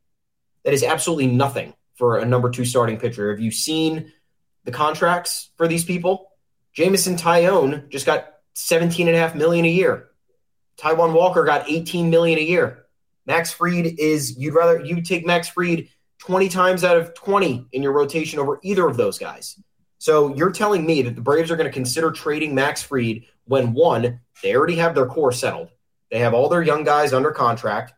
[0.64, 3.30] That is absolutely nothing for a number two starting pitcher.
[3.30, 4.12] Have you seen
[4.64, 6.30] the contracts for these people?
[6.72, 10.08] Jameson Taillon just got 17 and a half million a year.
[10.78, 12.86] Taijuan Walker got 18 million a year.
[13.26, 17.82] Max Fried is you'd rather you take Max Fried 20 times out of 20 in
[17.82, 19.60] your rotation over either of those guys.
[20.02, 23.72] So you're telling me that the Braves are going to consider trading Max Fried when
[23.72, 25.68] one, they already have their core settled.
[26.10, 27.94] They have all their young guys under contract.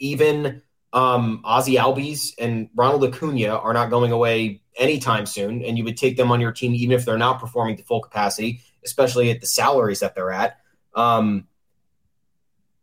[0.00, 0.60] Even
[0.92, 5.96] um, Ozzy Albies and Ronald Acuna are not going away anytime soon, and you would
[5.96, 9.40] take them on your team even if they're not performing to full capacity, especially at
[9.40, 10.58] the salaries that they're at.
[10.96, 11.46] Um,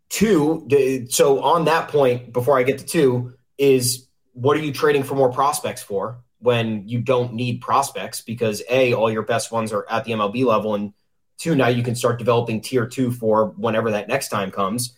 [0.07, 0.65] two,
[1.09, 5.15] so on that point, before I get to two, is what are you trading for
[5.15, 8.21] more prospects for when you don't need prospects?
[8.21, 10.93] Because A, all your best ones are at the MLB level, and
[11.37, 14.97] two, now you can start developing tier two for whenever that next time comes.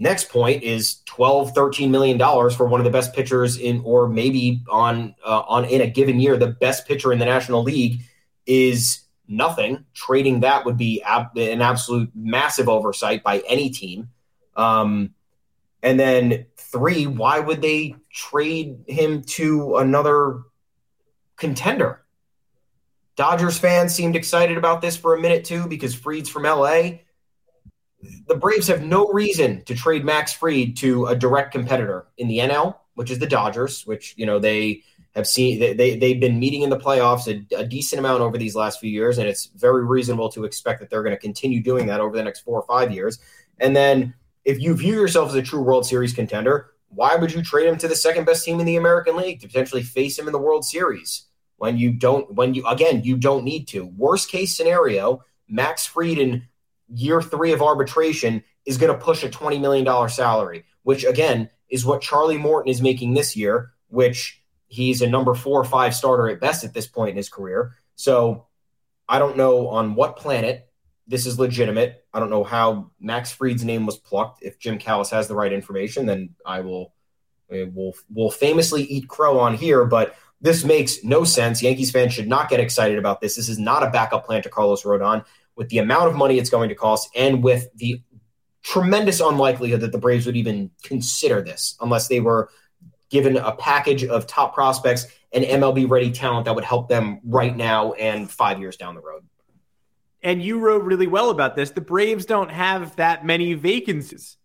[0.00, 4.08] Next point is 12, 13 million dollars for one of the best pitchers in, or
[4.08, 8.02] maybe on uh, on in a given year, the best pitcher in the National League
[8.46, 9.84] is nothing.
[9.94, 14.10] Trading that would be ab- an absolute massive oversight by any team.
[14.54, 15.14] Um,
[15.82, 20.42] and then three, why would they trade him to another
[21.36, 22.04] contender?
[23.16, 26.98] Dodgers fans seemed excited about this for a minute too because Fried's from LA.
[28.28, 32.38] The Braves have no reason to trade Max Fried to a direct competitor in the
[32.38, 34.84] NL, which is the Dodgers, which you know they
[35.16, 38.38] have seen they, they they've been meeting in the playoffs a, a decent amount over
[38.38, 41.60] these last few years, and it's very reasonable to expect that they're going to continue
[41.60, 43.18] doing that over the next four or five years.
[43.58, 44.14] And then
[44.48, 47.76] if you view yourself as a true World Series contender, why would you trade him
[47.76, 50.38] to the second best team in the American League to potentially face him in the
[50.38, 51.26] World Series
[51.58, 53.84] when you don't when you again you don't need to.
[53.84, 56.48] Worst case scenario, Max Fried in
[56.88, 61.50] year 3 of arbitration is going to push a 20 million dollar salary, which again
[61.68, 65.94] is what Charlie Morton is making this year, which he's a number 4 or 5
[65.94, 67.74] starter at best at this point in his career.
[67.96, 68.46] So
[69.10, 70.67] I don't know on what planet
[71.08, 72.04] this is legitimate.
[72.12, 74.42] I don't know how Max Fried's name was plucked.
[74.42, 76.92] If Jim Callis has the right information, then I will
[77.50, 79.86] will will famously eat crow on here.
[79.86, 81.62] But this makes no sense.
[81.62, 83.36] Yankees fans should not get excited about this.
[83.36, 85.24] This is not a backup plan to Carlos Rodon.
[85.56, 88.02] With the amount of money it's going to cost, and with the
[88.62, 92.50] tremendous unlikelihood that the Braves would even consider this unless they were
[93.08, 97.56] given a package of top prospects and MLB ready talent that would help them right
[97.56, 99.24] now and five years down the road
[100.22, 101.70] and you wrote really well about this.
[101.70, 104.36] The Braves don't have that many vacancies.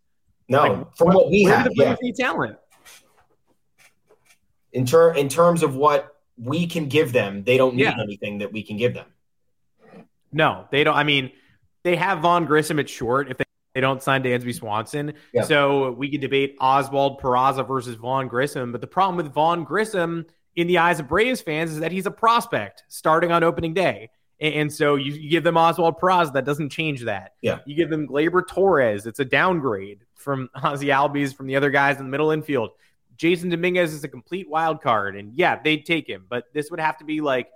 [0.48, 2.26] No, like, from what we have, the Braves yeah.
[2.26, 2.58] talent.
[4.72, 8.02] In ter- in terms of what we can give them, they don't need yeah.
[8.02, 9.06] anything that we can give them.
[10.32, 10.96] No, they don't.
[10.96, 11.32] I mean,
[11.84, 15.14] they have Vaughn Grissom at short if they, they don't sign Dansby Swanson.
[15.32, 15.44] Yeah.
[15.44, 18.72] So we could debate Oswald Peraza versus Vaughn Grissom.
[18.72, 22.06] But the problem with Vaughn Grissom in the eyes of Braves fans is that he's
[22.06, 24.10] a prospect starting on opening day.
[24.44, 27.36] And so you, you give them Oswald Peraza, that doesn't change that.
[27.42, 27.60] Yeah.
[27.66, 31.98] You give them Gleyber Torres, it's a downgrade from Ozzie Albies, from the other guys
[31.98, 32.72] in the middle infield.
[33.16, 36.82] Jasson Dominguez is a complete wild card, and yeah, they'd take him, but this would
[36.82, 37.48] have to be like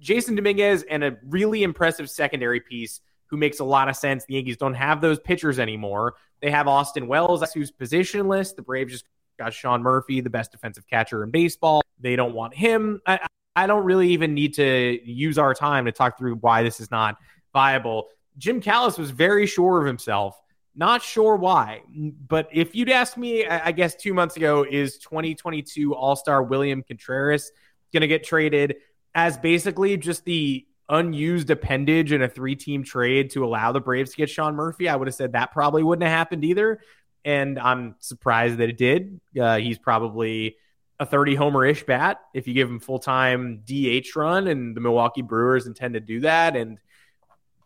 [0.00, 4.24] Jasson Dominguez and a really impressive secondary piece who makes a lot of sense.
[4.24, 6.14] The Yankees don't have those pitchers anymore.
[6.40, 8.56] They have Austin Wells, who's positionless.
[8.56, 9.04] The Braves just
[9.38, 11.82] got Sean Murphy, the best defensive catcher in baseball.
[12.00, 13.02] They don't want him.
[13.06, 13.18] I,
[13.58, 16.92] I don't really even need to use our time to talk through why this is
[16.92, 17.16] not
[17.52, 18.06] viable.
[18.36, 20.40] Jim Callis was very sure of himself.
[20.76, 21.82] Not sure why,
[22.28, 26.84] but if you'd asked me, I guess two months ago, is 2022 All Star William
[26.84, 27.50] Contreras
[27.92, 28.76] going to get traded
[29.12, 34.12] as basically just the unused appendage in a three team trade to allow the Braves
[34.12, 34.88] to get Sean Murphy?
[34.88, 36.78] I would have said that probably wouldn't have happened either.
[37.24, 39.20] And I'm surprised that it did.
[39.38, 40.58] Uh, he's probably
[41.00, 44.80] a 30 homer ish bat if you give him full time DH run, and the
[44.80, 46.56] Milwaukee Brewers intend to do that.
[46.56, 46.78] And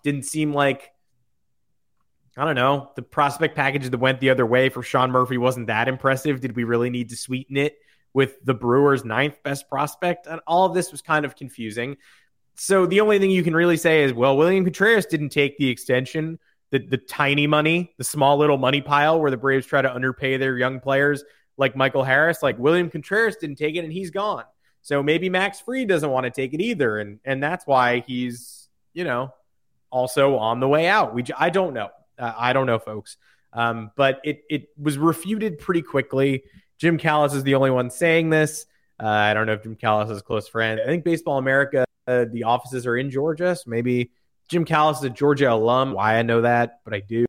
[0.02, 0.90] didn't seem like,
[2.36, 5.68] I don't know, the prospect package that went the other way for Sean Murphy wasn't
[5.68, 6.40] that impressive.
[6.40, 7.76] Did we really need to sweeten it
[8.12, 10.26] with the Brewers' ninth best prospect?
[10.26, 11.96] And all of this was kind of confusing.
[12.54, 15.68] So the only thing you can really say is, well, William Contreras didn't take the
[15.68, 16.38] extension,
[16.70, 20.36] the, the tiny money, the small little money pile where the Braves try to underpay
[20.36, 21.24] their young players
[21.56, 24.44] like Michael Harris, like William Contreras didn't take it and he's gone.
[24.82, 28.68] So maybe Max Fried doesn't want to take it either, and and that's why he's
[28.92, 29.32] you know
[29.90, 31.14] also on the way out.
[31.14, 33.16] We I don't know, uh, I don't know, folks.
[33.52, 36.42] Um, but it it was refuted pretty quickly.
[36.78, 38.66] Jim Callis is the only one saying this.
[39.00, 40.80] Uh, I don't know if Jim Callis is a close friend.
[40.80, 44.10] I think Baseball America, uh, the offices are in Georgia, so maybe
[44.48, 45.92] Jim Callis is a Georgia alum.
[45.92, 47.26] Why I know that, but I do.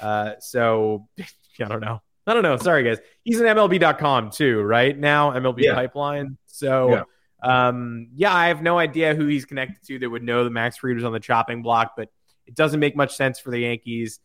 [0.00, 1.06] Uh, so
[1.60, 2.00] I don't know.
[2.26, 2.56] I don't know.
[2.56, 2.98] Sorry, guys.
[3.22, 4.96] He's an MLB.com too, right?
[4.96, 5.74] Now, MLB yeah.
[5.74, 6.36] Pipeline.
[6.46, 7.02] So, yeah.
[7.42, 10.78] Um, yeah, I have no idea who he's connected to that would know that Max
[10.78, 12.08] Fried was on the chopping block, but
[12.46, 14.20] it doesn't make much sense for the Yankees.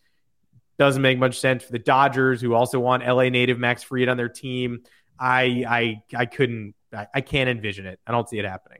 [0.79, 4.17] Doesn't make much sense for the Dodgers, who also want LA native Max Fried on
[4.17, 4.81] their team.
[5.19, 7.99] I I I couldn't I, I can't envision it.
[8.07, 8.79] I don't see it happening.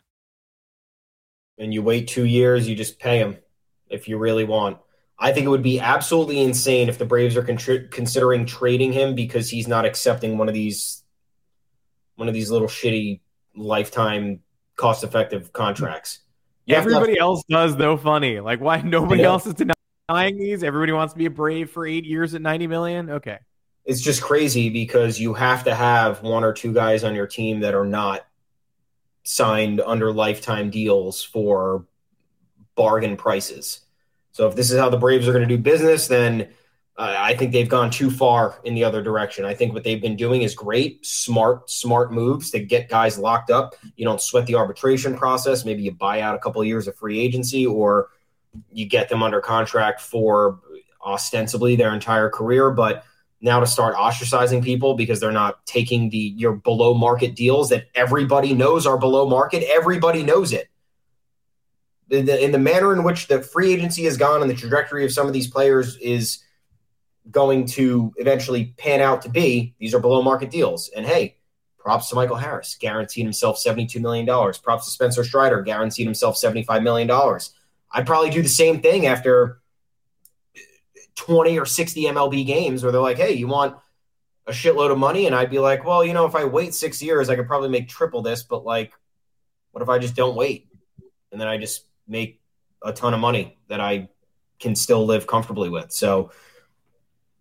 [1.61, 3.37] And you wait two years, you just pay him
[3.87, 4.79] if you really want.
[5.19, 9.13] I think it would be absolutely insane if the Braves are con- considering trading him
[9.13, 11.03] because he's not accepting one of these
[12.15, 13.19] one of these little shitty
[13.55, 14.39] lifetime
[14.75, 16.21] cost effective contracts.
[16.65, 18.39] You Everybody else does though funny.
[18.39, 20.63] Like why nobody else is denying these?
[20.63, 23.09] Everybody wants to be a Brave for 8 years at 90 million.
[23.11, 23.37] Okay.
[23.85, 27.59] It's just crazy because you have to have one or two guys on your team
[27.59, 28.25] that are not
[29.23, 31.85] signed under lifetime deals for
[32.75, 33.81] bargain prices.
[34.31, 36.49] So if this is how the Braves are going to do business, then
[36.97, 39.45] uh, I think they've gone too far in the other direction.
[39.45, 43.49] I think what they've been doing is great, smart, smart moves to get guys locked
[43.49, 43.75] up.
[43.95, 45.65] You don't sweat the arbitration process.
[45.65, 48.09] Maybe you buy out a couple of years of free agency, or
[48.71, 50.59] you get them under contract for
[51.03, 52.71] ostensibly their entire career.
[52.71, 53.03] But
[53.41, 57.87] now to start ostracizing people because they're not taking the your below market deals that
[57.95, 59.63] everybody knows are below market.
[59.69, 60.69] Everybody knows it
[62.11, 65.05] in the, in the manner in which the free agency has gone and the trajectory
[65.05, 66.43] of some of these players is
[67.29, 70.89] going to eventually pan out to be, these are below market deals.
[70.95, 71.37] And hey,
[71.77, 74.25] props to Michael Harris, guaranteed himself $72 million.
[74.25, 77.09] Props to Spencer Strider, guaranteed himself $75 million.
[77.93, 79.60] I'd probably do the same thing after
[81.31, 83.77] 20 or 60 MLB games where they're like, hey, you want
[84.45, 85.27] a shitload of money?
[85.27, 87.69] And I'd be like, well, you know, if I wait six years, I could probably
[87.69, 88.91] make triple this, but like,
[89.71, 90.67] what if I just don't wait?
[91.31, 92.41] And then I just make
[92.83, 94.09] a ton of money that I
[94.59, 95.93] can still live comfortably with.
[95.93, 96.31] So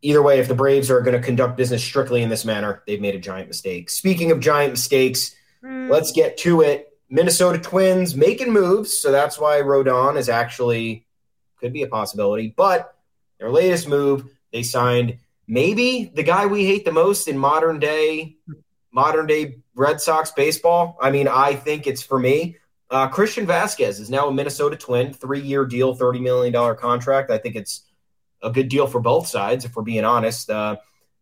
[0.02, 3.00] either way, if the Braves are going to conduct business strictly in this manner, they've
[3.00, 3.90] made a giant mistake.
[3.90, 5.34] Speaking of giant mistakes,
[5.64, 5.90] mm.
[5.90, 6.96] let's get to it.
[7.08, 11.08] Minnesota Twins making moves, so that's why Rodon is actually
[11.58, 12.54] could be a possibility.
[12.56, 12.94] But
[13.40, 15.18] their latest move, they signed
[15.48, 18.36] maybe the guy we hate the most in modern day
[18.92, 20.96] modern day Red Sox baseball.
[21.00, 22.56] I mean, I think it's for me
[22.90, 27.30] uh, Christian Vazquez is now a Minnesota Twin, three year deal, $30 million contract.
[27.30, 27.84] I think it's
[28.42, 30.50] a good deal for both sides, if we're being honest.
[30.50, 30.76] Uh,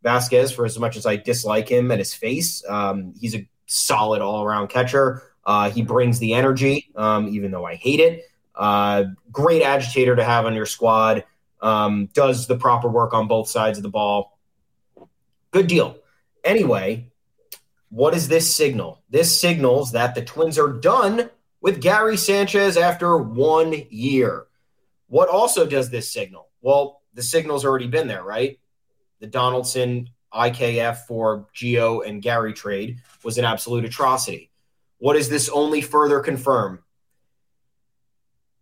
[0.05, 4.23] Vazquez, for as much as I dislike him and his face, um, he's a solid
[4.23, 5.23] all around catcher.
[5.45, 8.25] Uh, he brings the energy, um, even though I hate it.
[8.55, 11.25] Uh, great agitator to have on your squad.
[11.61, 14.39] Um, does the proper work on both sides of the ball.
[15.51, 15.97] Good deal.
[16.45, 17.11] Anyway,
[17.91, 19.03] what is this signal?
[19.11, 21.31] This signals that the Twins are done
[21.61, 24.47] with Gary Sanchez after one year.
[25.09, 26.49] What also does this signal?
[26.61, 28.59] Well, the signal's already been there, right?
[29.21, 34.51] The Donaldson IKF for Gio and Gary trade was an absolute atrocity.
[34.99, 36.83] What does this only further confirm?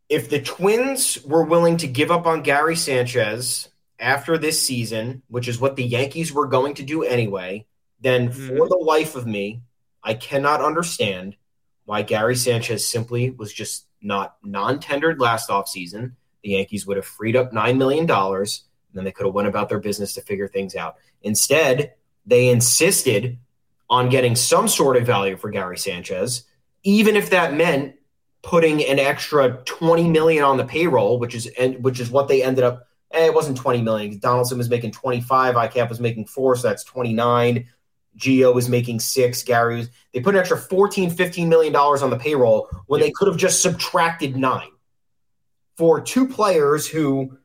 [0.09, 5.49] If the Twins were willing to give up on Gary Sanchez after this season, which
[5.49, 7.67] is what the Yankees were going to do anyway,
[8.01, 8.49] then mm-hmm.
[8.49, 9.63] for the life of me,
[10.03, 11.37] I cannot understand
[11.85, 16.13] why Gary Sanchez simply was just not non-tendered last offseason.
[16.43, 18.47] The Yankees would have freed up $9 million, and
[18.95, 20.97] then they could have went about their business to figure things out.
[21.23, 21.95] Instead,
[22.25, 23.39] they insisted
[23.89, 26.45] on getting some sort of value for Gary Sanchez,
[26.83, 27.95] even if that meant
[28.47, 32.45] putting an extra 20 million on the payroll, which is and which is what they
[32.45, 32.87] ended up.
[33.11, 34.19] Eh, it wasn't 20 million.
[34.21, 35.57] Donaldson was making 25.
[35.57, 37.67] IKF was making four, so that's 29.
[38.17, 39.43] Gio was making six.
[39.43, 43.11] Gary was, they put an extra 14, 15 million dollars on the payroll when they
[43.11, 44.71] could have just subtracted nine
[45.77, 47.37] for two players who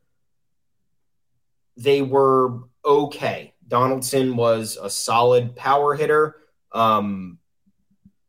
[1.78, 3.56] they were okay.
[3.68, 6.36] Donaldson was a solid power hitter
[6.72, 7.40] um,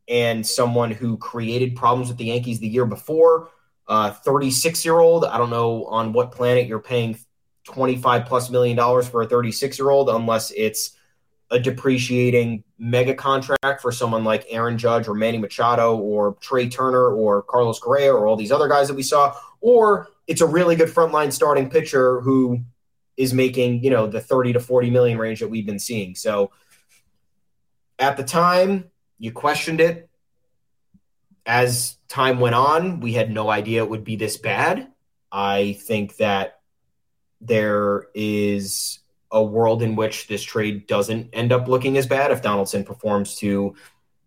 [0.07, 3.49] and someone who created problems with the Yankees the year before.
[3.89, 7.17] 36 uh, year old, I don't know on what planet you're paying
[7.65, 10.97] 25 plus million dollars for a 36 year old unless it's
[11.51, 17.13] a depreciating mega contract for someone like Aaron Judge or Manny Machado or Trey Turner
[17.13, 20.75] or Carlos Correa or all these other guys that we saw, or it's a really
[20.75, 22.61] good frontline starting pitcher who
[23.17, 26.15] is making, you know, the 30 to 40 million range that we've been seeing.
[26.15, 26.51] So
[27.99, 28.89] at the time,
[29.23, 30.09] you questioned it.
[31.45, 34.91] As time went on, we had no idea it would be this bad.
[35.31, 36.59] I think that
[37.39, 38.99] there is
[39.31, 43.35] a world in which this trade doesn't end up looking as bad if Donaldson performs
[43.37, 43.75] to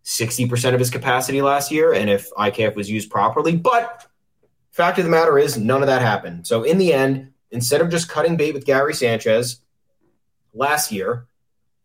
[0.03, 3.55] 60% of his capacity last year and if IKF was used properly.
[3.55, 4.03] But
[4.71, 6.47] fact of the matter is, none of that happened.
[6.47, 9.61] So in the end, instead of just cutting bait with Gary Sanchez
[10.55, 11.27] last year,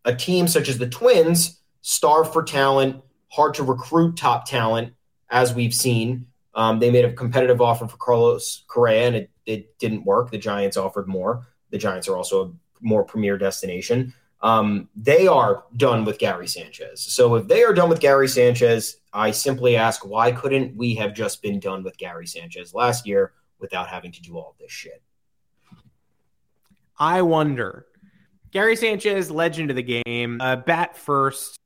[0.03, 4.93] a team such as the Twins starve for talent, hard to recruit top talent,
[5.29, 6.25] as we've seen.
[6.55, 10.31] Um, they made a competitive offer for Carlos Correa, and it, it didn't work.
[10.31, 11.45] The Giants offered more.
[11.69, 14.13] The Giants are also a more premier destination.
[14.41, 17.01] Um, they are done with Gary Sanchez.
[17.01, 21.13] So if they are done with Gary Sanchez, I simply ask, why couldn't we have
[21.13, 25.01] just been done with Gary Sanchez last year without having to do all this shit?
[26.97, 27.87] I wonder.
[28.51, 31.57] Gary Sanchez, legend of the game, uh, bat first.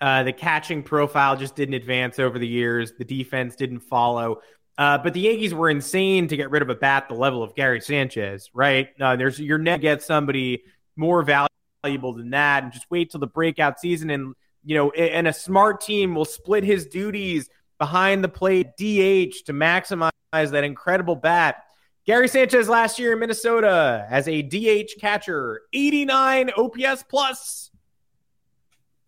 [0.00, 2.92] Uh, the catching profile just didn't advance over the years.
[2.98, 4.40] The defense didn't follow.
[4.78, 7.54] Uh, but the Yankees were insane to get rid of a bat the level of
[7.54, 8.88] Gary Sanchez, right?
[8.98, 10.62] Uh, there's you're never get somebody
[10.96, 14.34] more valuable than that, and just wait till the breakout season, and
[14.64, 19.52] you know, and a smart team will split his duties behind the plate, DH to
[19.52, 21.64] maximize that incredible bat.
[22.06, 27.69] Gary Sanchez last year in Minnesota as a DH catcher, 89 OPS plus,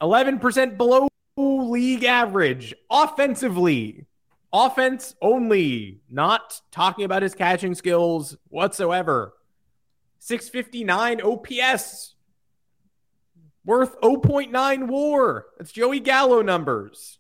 [0.03, 4.07] 11% below league average offensively.
[4.53, 9.33] Offense only, not talking about his catching skills whatsoever.
[10.19, 12.15] 659 OPS,
[13.65, 15.47] worth 0.9 war.
[15.57, 17.19] That's Joey Gallo numbers.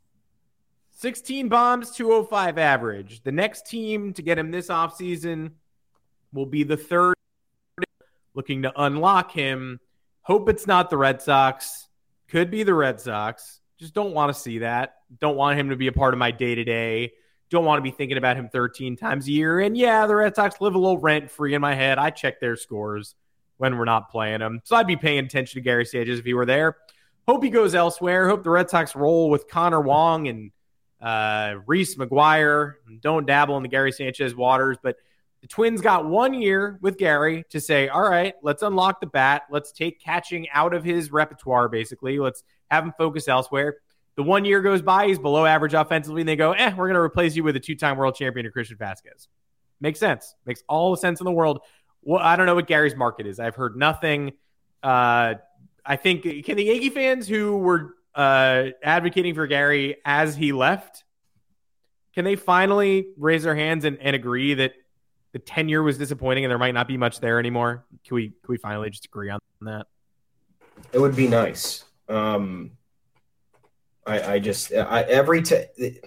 [0.91, 3.23] 16 bombs, 205 average.
[3.23, 5.53] The next team to get him this offseason
[6.33, 7.15] will be the third
[8.35, 9.81] looking to unlock him.
[10.23, 11.82] Hope it's not the Red Sox.
[12.33, 13.61] Could be the Red Sox.
[13.79, 14.95] Just don't want to see that.
[15.21, 17.13] Don't want him to be a part of my day to day.
[17.51, 19.61] Don't want to be thinking about him 13 times a year.
[19.61, 21.99] And yeah, the Red Sox live a little rent free in my head.
[21.99, 23.17] I check their scores
[23.59, 24.63] when we're not playing them.
[24.65, 26.79] So I'd be paying attention to Gary Sanchez if he were there.
[27.29, 28.27] Hope he goes elsewhere.
[28.31, 30.53] Hope the Red Sox roll with Connor Wong and
[31.03, 32.77] uh, Reese McGuire.
[33.03, 34.79] Don't dabble in the Gary Sanchez waters.
[34.83, 34.97] But
[35.43, 39.43] the Twins got one year with Gary to say, all right, let's unlock the bat.
[39.51, 42.21] Let's take catching out of his repertoire, basically.
[42.21, 43.79] Let's have him focus elsewhere.
[44.15, 46.95] The one year goes by, he's below average offensively, and they go, eh, we're going
[46.95, 49.27] to replace you with a two time world champion Christian Vazquez.
[49.81, 50.37] Makes sense.
[50.47, 51.61] Makes all the sense in the world.
[52.03, 53.41] Well, I don't know what Gary's market is.
[53.41, 54.33] I've heard nothing.
[54.81, 55.35] Uh,
[55.85, 61.03] I think, can the Yankee fans who were uh, advocating for Gary as he left,
[62.15, 64.73] can they finally raise their hands and, and agree that
[65.33, 67.85] the tenure was disappointing and there might not be much there anymore?
[68.07, 69.87] Can we, can we finally just agree on that?
[70.93, 71.85] It would be nice.
[72.09, 72.73] Um,
[74.07, 76.01] I, I just I, every time it's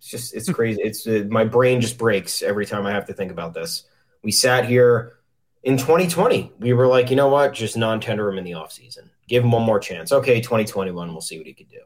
[0.00, 0.80] just it's crazy.
[0.82, 3.84] it's uh, my brain just breaks every time I have to think about this.
[4.22, 5.18] We sat here
[5.62, 6.52] in 2020.
[6.60, 7.52] We were like, you know what?
[7.52, 9.10] Just non-tender him in the offseason.
[9.28, 10.12] Give him one more chance.
[10.12, 11.12] Okay, 2021.
[11.12, 11.80] We'll see what he can do.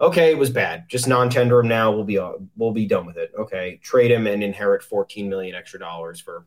[0.00, 0.88] Okay, it was bad.
[0.88, 1.90] Just non-tender him now.
[1.90, 2.18] We'll be
[2.56, 3.32] we'll be done with it.
[3.38, 6.46] Okay, trade him and inherit 14 million extra dollars for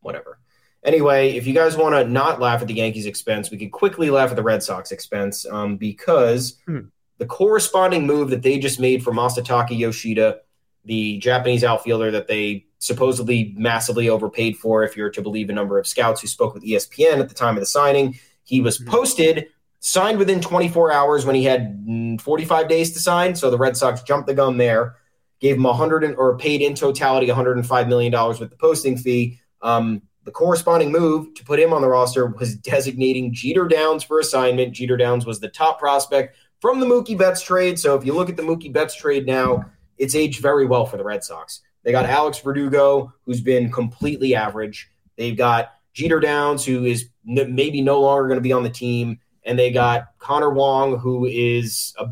[0.00, 0.38] whatever.
[0.84, 4.08] Anyway, if you guys want to not laugh at the Yankees' expense, we can quickly
[4.08, 6.86] laugh at the Red Sox expense um, because hmm
[7.18, 10.40] the corresponding move that they just made for Masataka Yoshida,
[10.84, 15.78] the Japanese outfielder that they supposedly massively overpaid for, if you're to believe a number
[15.78, 18.90] of scouts who spoke with ESPN at the time of the signing, he was mm-hmm.
[18.90, 19.48] posted,
[19.80, 23.34] signed within 24 hours when he had mm, 45 days to sign.
[23.34, 24.96] So the Red Sox jumped the gun there,
[25.40, 29.40] gave him 100 or paid in totality 105 million dollars with the posting fee.
[29.62, 34.18] Um, the corresponding move to put him on the roster was designating Jeter Downs for
[34.18, 34.74] assignment.
[34.74, 37.78] Jeter Downs was the top prospect from the Mookie Betts trade.
[37.78, 39.64] So if you look at the Mookie Betts trade now,
[39.98, 41.62] it's aged very well for the Red Sox.
[41.84, 44.90] They got Alex Verdugo, who's been completely average.
[45.16, 48.70] They've got Jeter Downs, who is n- maybe no longer going to be on the
[48.70, 52.08] team, and they got Connor Wong, who is a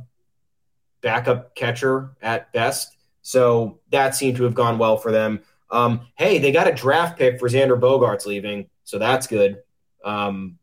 [1.02, 2.96] backup catcher at best.
[3.20, 5.42] So that seemed to have gone well for them.
[5.70, 9.58] Um, hey, they got a draft pick for Xander Bogaerts leaving, so that's good.
[10.04, 10.58] Um,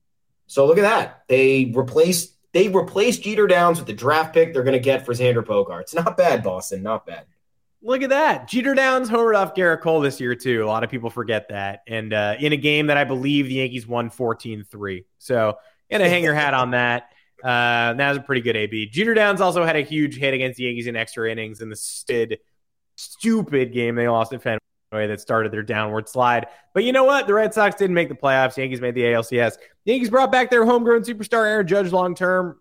[0.47, 1.23] so look at that.
[1.27, 5.13] They replaced they replaced Jeter Downs with the draft pick they're going to get for
[5.13, 5.93] Xander Bogaerts.
[5.95, 6.83] Not bad, Boston.
[6.83, 7.25] Not bad.
[7.81, 8.47] Look at that.
[8.47, 10.63] Jeter Downs homered off Gerrit Cole this year, too.
[10.63, 11.81] A lot of people forget that.
[11.87, 15.05] And uh, in a game that I believe the Yankees won 14 3.
[15.17, 15.57] So,
[15.91, 17.09] and a hang your hat on that.
[17.43, 18.87] Uh, that was a pretty good AB.
[18.87, 21.75] Jeter Downs also had a huge hit against the Yankees in extra innings in the
[21.75, 22.39] stid,
[22.95, 24.59] stupid game they lost at Fenway
[24.91, 26.47] that started their downward slide.
[26.73, 27.27] But you know what?
[27.27, 28.55] The Red Sox didn't make the playoffs.
[28.55, 29.57] The Yankees made the ALCS.
[29.85, 32.59] The Yankees brought back their homegrown superstar Aaron Judge long term.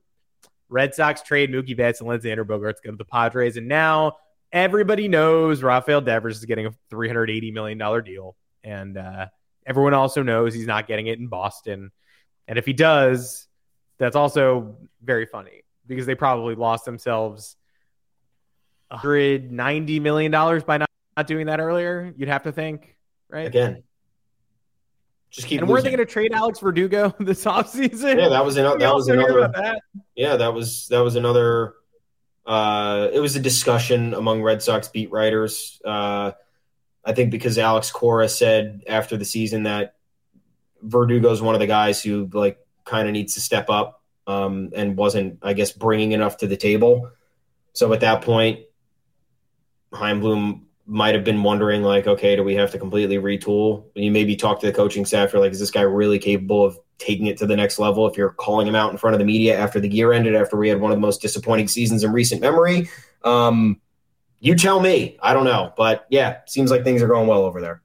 [0.70, 4.16] Red Sox trade Mookie Betts and Alexander Bogaerts go to the Padres, and now
[4.52, 8.36] everybody knows Rafael Devers is getting a $380 million deal.
[8.62, 9.26] And uh,
[9.66, 11.90] everyone also knows he's not getting it in Boston.
[12.50, 13.46] And if he does,
[13.98, 17.54] that's also very funny because they probably lost themselves
[18.90, 22.12] $190 million by not, not doing that earlier.
[22.16, 22.96] You'd have to think,
[23.28, 23.46] right?
[23.46, 23.84] Again.
[25.30, 28.18] Just keep and weren't they going to trade Alex Verdugo this offseason?
[28.18, 28.78] Yeah, that was another.
[28.80, 29.48] That was another.
[29.54, 29.80] That?
[30.16, 31.74] Yeah, that was that was another
[32.44, 35.80] uh, it was a discussion among Red Sox beat writers.
[35.84, 36.32] Uh,
[37.04, 39.94] I think because Alex Cora said after the season that
[40.82, 44.70] Verdugo is one of the guys who like kind of needs to step up um,
[44.74, 47.10] and wasn't, I guess, bringing enough to the table.
[47.72, 48.60] So at that point,
[49.92, 53.84] Chaim Bloom might have been wondering, like, okay, do we have to completely retool?
[53.94, 55.32] You maybe talk to the coaching staff.
[55.32, 58.16] You're like, is this guy really capable of taking it to the next level if
[58.16, 60.68] you're calling him out in front of the media after the year ended, after we
[60.68, 62.88] had one of the most disappointing seasons in recent memory.
[63.24, 63.80] Um,
[64.40, 65.16] you tell me.
[65.22, 67.82] I don't know, but yeah, seems like things are going well over there.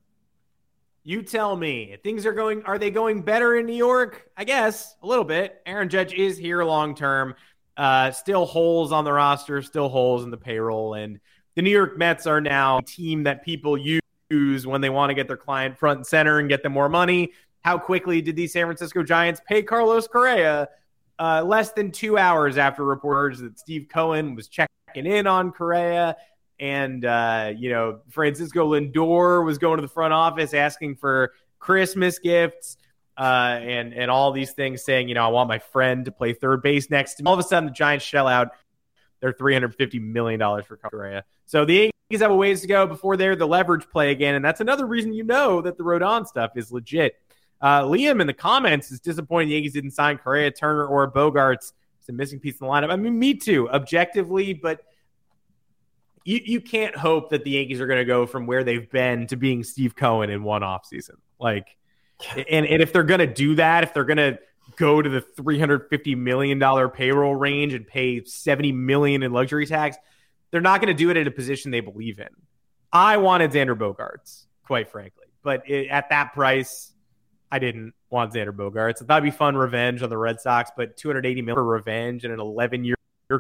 [1.06, 1.96] You tell me.
[2.04, 4.30] Things are going are they going better in New York?
[4.36, 5.62] I guess a little bit.
[5.66, 7.36] Aaron Judge is here long term.
[7.78, 11.20] Uh, still holes on the roster, still holes in the payroll and
[11.56, 15.14] the New York Mets are now a team that people use when they want to
[15.14, 17.32] get their client front and center and get them more money
[17.66, 20.70] how quickly did the San Francisco Giants pay Carlos Correa?
[21.18, 26.16] Uh, less than two hours after reporters that Steve Cohen was checking in on Correa.
[26.60, 32.20] And, uh, you know, Francisco Lindor was going to the front office asking for Christmas
[32.20, 32.78] gifts
[33.18, 36.34] uh, and, and all these things saying, you know, I want my friend to play
[36.34, 37.28] third base next to me.
[37.28, 38.50] All of a sudden, the Giants shell out
[39.22, 41.24] their $350 million for Correa.
[41.46, 44.36] So the Yankees have a ways to go before they're the leverage play again.
[44.36, 47.16] And that's another reason you know that the Rodon stuff is legit.
[47.62, 51.74] Uh, Liam in the comments is disappointed the Yankees didn't sign Correa, Turner, or Bogaerts.
[52.00, 52.92] It's a missing piece in the lineup.
[52.92, 54.82] I mean, me too, objectively, but
[56.26, 59.28] you, you can't hope that the Yankees are going to go from where they've been
[59.28, 61.18] to being Steve Cohen in one offseason.
[61.40, 61.78] Like,
[62.36, 64.40] and, and if they're going to do that, if they're going to
[64.76, 69.98] go to the $350 million payroll range and pay 70 million in luxury tax,
[70.50, 72.30] they're not going to do it at a position they believe in.
[72.92, 76.92] I wanted Xander Bogaerts, quite frankly, but it, at that price,
[77.52, 79.04] I didn't want Xander Bogaerts.
[79.04, 82.24] I thought it'd be fun revenge on the Red Sox, but 280 million for revenge
[82.24, 82.96] and an 11 year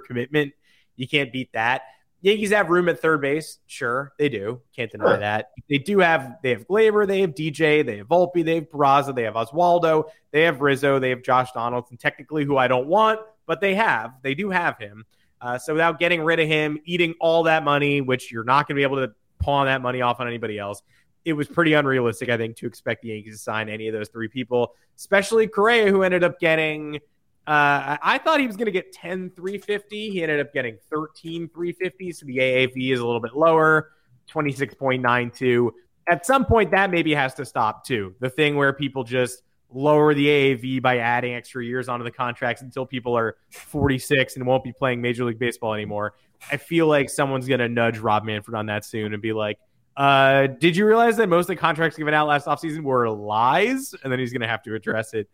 [0.05, 0.53] commitment,
[0.97, 1.81] you can't beat that.
[2.25, 3.59] Yankees have room at third base.
[3.67, 4.59] Sure, they do.
[4.75, 5.17] Can't deny sure.
[5.19, 5.51] that.
[5.69, 9.13] They do have they have Gleyber, they have DJ, they have Volpe, they have Peraza,
[9.13, 13.19] they have Oswaldo, they have Rizzo, they have Josh Donaldson, technically who I don't want,
[13.45, 14.15] but they have.
[14.23, 15.05] They do have him.
[15.39, 18.75] Uh, so without getting rid of him, eating all that money, which you're not going
[18.75, 20.81] to be able to pawn that money off on anybody else,
[21.25, 24.09] it was pretty unrealistic, I think, to expect the Yankees to sign any of those
[24.09, 26.99] three people, especially Correa, who ended up getting.
[27.47, 30.09] Uh, I thought he was going to get 10 350.
[30.09, 32.11] He ended up getting 13 350.
[32.11, 33.91] So the AAV is a little bit lower,
[34.31, 35.71] 26.92.
[36.07, 38.15] At some point, that maybe has to stop too.
[38.19, 42.61] The thing where people just lower the AAV by adding extra years onto the contracts
[42.61, 46.15] until people are 46 and won't be playing Major League Baseball anymore.
[46.51, 49.57] I feel like someone's going to nudge Rob Manfred on that soon and be like,
[49.97, 53.93] uh, did you realize that most of the contracts given out last offseason were lies?
[54.03, 55.29] And then he's going to have to address it.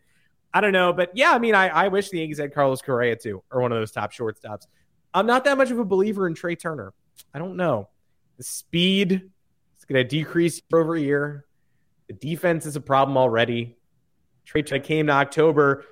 [0.54, 0.92] I don't know.
[0.92, 3.72] But yeah, I mean, I, I wish the Yankees had Carlos Correa too, or one
[3.72, 4.66] of those top shortstops.
[5.14, 6.92] I'm not that much of a believer in Trey Turner.
[7.34, 7.88] I don't know.
[8.38, 9.12] The speed
[9.78, 11.46] is going to decrease year over a year.
[12.08, 13.76] The defense is a problem already.
[14.44, 15.84] Trey Turner came to October.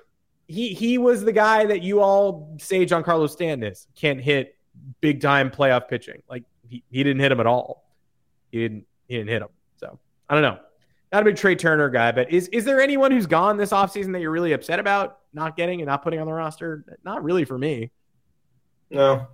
[0.47, 3.87] He he was the guy that you all say Giancarlo Stanton is.
[3.95, 4.55] Can't hit
[4.99, 6.21] big time playoff pitching.
[6.29, 7.81] Like he, he didn't hit him at all
[8.51, 9.49] he didn't he didn't hit him.
[9.77, 9.99] So
[10.29, 10.59] I don't know.
[11.11, 14.13] Not a big Trey Turner guy, but is is there anyone who's gone this offseason
[14.13, 16.85] that you're really upset about not getting and not putting on the roster?
[17.03, 17.91] Not really for me.
[18.89, 19.27] No.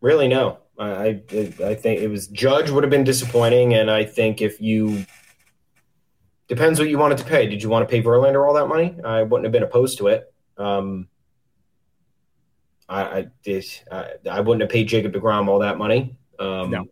[0.00, 0.58] Really, no.
[0.78, 4.60] I, I I think it was Judge would have been disappointing, and I think if
[4.60, 5.06] you
[6.48, 7.46] depends what you wanted to pay.
[7.46, 8.96] Did you want to pay Verlander all that money?
[9.04, 10.32] I wouldn't have been opposed to it.
[10.56, 11.08] Um,
[12.88, 13.64] I, I did.
[13.90, 16.16] I, I, wouldn't have paid Jacob Degrom all that money.
[16.38, 16.84] Um, no.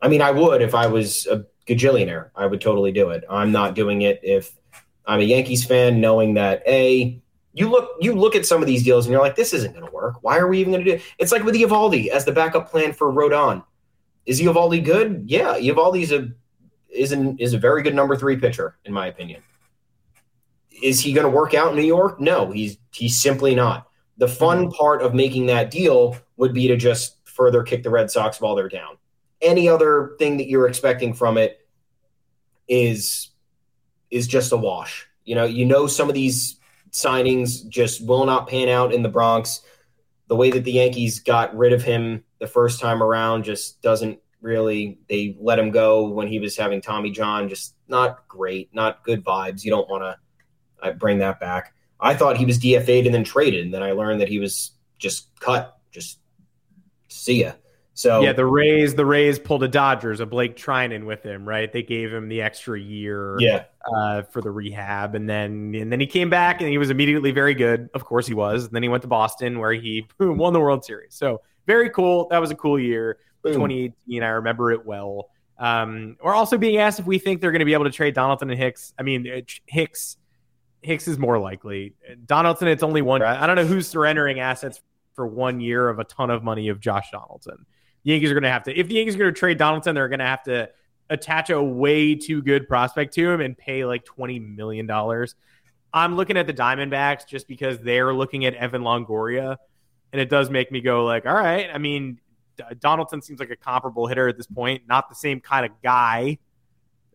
[0.00, 2.30] I mean, I would if I was a gajillionaire.
[2.34, 3.24] I would totally do it.
[3.28, 4.56] I'm not doing it if
[5.06, 7.20] I'm a Yankees fan, knowing that a
[7.54, 9.86] you look you look at some of these deals and you're like, this isn't going
[9.86, 10.16] to work.
[10.22, 11.02] Why are we even going to do it?
[11.18, 13.64] It's like with Eovaldi as the backup plan for Rodon.
[14.26, 15.24] Is Eovaldi good?
[15.26, 16.30] Yeah, Eovaldi's a
[16.88, 19.42] is an, is a very good number three pitcher in my opinion.
[20.82, 22.20] Is he going to work out in New York?
[22.20, 23.88] No, he's he's simply not.
[24.18, 24.76] The fun mm-hmm.
[24.76, 28.54] part of making that deal would be to just further kick the Red Sox while
[28.54, 28.96] they're down.
[29.42, 31.66] Any other thing that you're expecting from it
[32.68, 33.30] is
[34.10, 35.06] is just a wash.
[35.24, 36.60] You know, you know some of these
[36.92, 39.62] signings just will not pan out in the Bronx.
[40.28, 44.18] The way that the Yankees got rid of him the first time around just doesn't
[44.40, 44.98] really.
[45.08, 47.48] They let him go when he was having Tommy John.
[47.48, 49.64] Just not great, not good vibes.
[49.64, 51.74] You don't want to uh, bring that back.
[52.00, 54.72] I thought he was DFA'd and then traded, and then I learned that he was
[54.98, 55.78] just cut.
[55.90, 56.18] Just
[57.08, 57.52] see ya.
[57.94, 61.70] So yeah, the Rays, the Rays pulled a Dodgers, a Blake Treinen with him, right?
[61.70, 63.64] They gave him the extra year, yeah,
[63.94, 67.32] uh, for the rehab, and then and then he came back and he was immediately
[67.32, 67.90] very good.
[67.92, 68.64] Of course, he was.
[68.64, 71.14] And then he went to Boston where he boom, won the World Series.
[71.14, 72.28] So very cool.
[72.30, 73.54] That was a cool year, Boom.
[73.54, 74.22] 2018.
[74.22, 75.28] I remember it well.
[75.58, 78.14] Um, we're also being asked if we think they're going to be able to trade
[78.14, 78.94] Donaldson and Hicks.
[78.98, 80.16] I mean, Hicks,
[80.80, 81.94] Hicks is more likely.
[82.26, 83.22] Donaldson, it's only one.
[83.22, 84.80] I don't know who's surrendering assets
[85.14, 87.66] for one year of a ton of money of Josh Donaldson.
[88.04, 90.08] Yankees are going to have to, if the Yankees are going to trade Donaldson, they're
[90.08, 90.70] going to have to
[91.10, 94.90] attach a way too good prospect to him and pay like $20 million.
[95.94, 99.56] I'm looking at the Diamondbacks just because they're looking at Evan Longoria.
[100.12, 101.68] And it does make me go like, all right.
[101.72, 102.18] I mean,
[102.80, 106.38] Donaldson seems like a comparable hitter at this point, not the same kind of guy.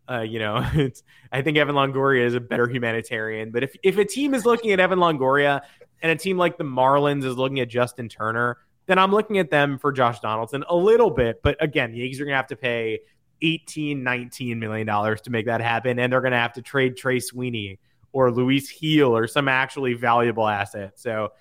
[0.09, 0.57] Uh, you know,
[1.31, 3.51] I think Evan Longoria is a better humanitarian.
[3.51, 5.61] But if, if a team is looking at Evan Longoria
[6.01, 8.57] and a team like the Marlins is looking at Justin Turner,
[8.87, 11.41] then I'm looking at them for Josh Donaldson a little bit.
[11.43, 13.01] But again, the Yankees are going to have to pay
[13.41, 16.97] 18, 19 million dollars to make that happen, and they're going to have to trade
[16.97, 17.79] Trey Sweeney
[18.13, 20.93] or Luis Gil or some actually valuable asset.
[20.95, 21.33] So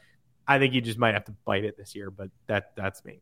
[0.47, 2.11] I think you just might have to bite it this year.
[2.11, 3.21] But that that's me.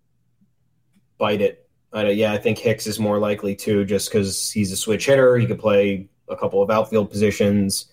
[1.18, 1.68] Bite it.
[1.94, 5.36] Uh, yeah, I think Hicks is more likely to just because he's a switch hitter.
[5.36, 7.86] He could play a couple of outfield positions.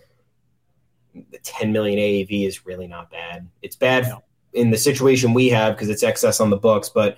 [1.14, 3.48] The 10 million AAV is really not bad.
[3.62, 4.24] It's bad no
[4.54, 6.90] in the situation we have because it's excess on the books.
[6.90, 7.18] But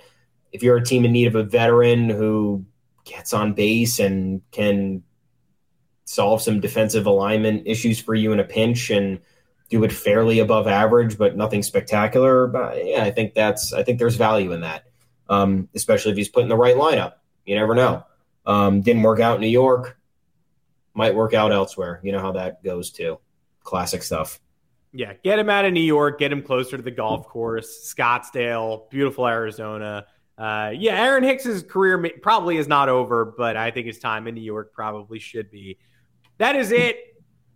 [0.51, 2.65] if you're a team in need of a veteran who
[3.05, 5.03] gets on base and can
[6.05, 9.19] solve some defensive alignment issues for you in a pinch and
[9.69, 12.47] do it fairly above average, but nothing spectacular.
[12.47, 14.85] But yeah, I think that's I think there's value in that,
[15.29, 17.13] um, especially if he's put in the right lineup.
[17.45, 18.05] You never know.
[18.45, 19.97] Um, didn't work out in New York,
[20.93, 21.99] might work out elsewhere.
[22.03, 23.19] You know how that goes too.
[23.63, 24.39] Classic stuff.
[24.95, 28.89] Yeah, get him out of New York, get him closer to the golf course, Scottsdale,
[28.91, 30.05] beautiful Arizona.
[30.37, 34.27] Uh, yeah, Aaron Hicks's career may, probably is not over, but I think his time
[34.27, 35.79] in New York probably should be.
[36.37, 36.97] That is it.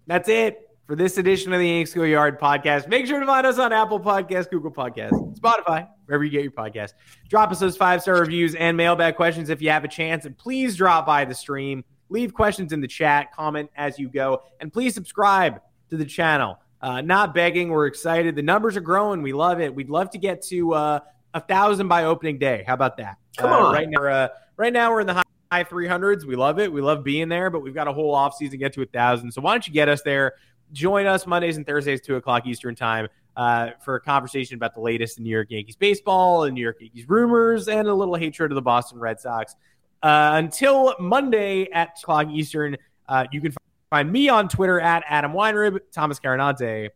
[0.07, 2.87] That's it for this edition of the Yanks Go Yard podcast.
[2.87, 6.51] Make sure to find us on Apple Podcasts, Google Podcasts, Spotify, wherever you get your
[6.51, 6.93] podcast.
[7.29, 10.37] Drop us those five star reviews and mailbag questions if you have a chance, and
[10.37, 11.83] please drop by the stream.
[12.09, 15.59] Leave questions in the chat, comment as you go, and please subscribe
[15.89, 16.57] to the channel.
[16.81, 17.69] Uh, not begging.
[17.69, 18.35] We're excited.
[18.35, 19.21] The numbers are growing.
[19.21, 19.73] We love it.
[19.73, 20.99] We'd love to get to uh,
[21.33, 22.63] a thousand by opening day.
[22.67, 23.17] How about that?
[23.37, 23.73] Come uh, on.
[23.73, 26.25] Right now, uh, right now we're in the high, high 300s.
[26.25, 26.71] We love it.
[26.71, 28.85] We love being there, but we've got a whole off season to get to a
[28.85, 29.31] thousand.
[29.31, 30.33] So why don't you get us there?
[30.71, 33.07] Join us Mondays and Thursdays, two o'clock Eastern time.
[33.37, 36.77] Uh, for a conversation about the latest in New York Yankees baseball and New York
[36.81, 39.55] Yankees rumors and a little hatred of the Boston Red Sox.
[40.01, 45.31] Uh, until Monday at o'clock Eastern, uh, you can Find me on Twitter at Adam
[45.31, 46.89] Weinrib, Thomas Carannante.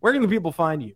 [0.00, 0.94] Where can the people find you?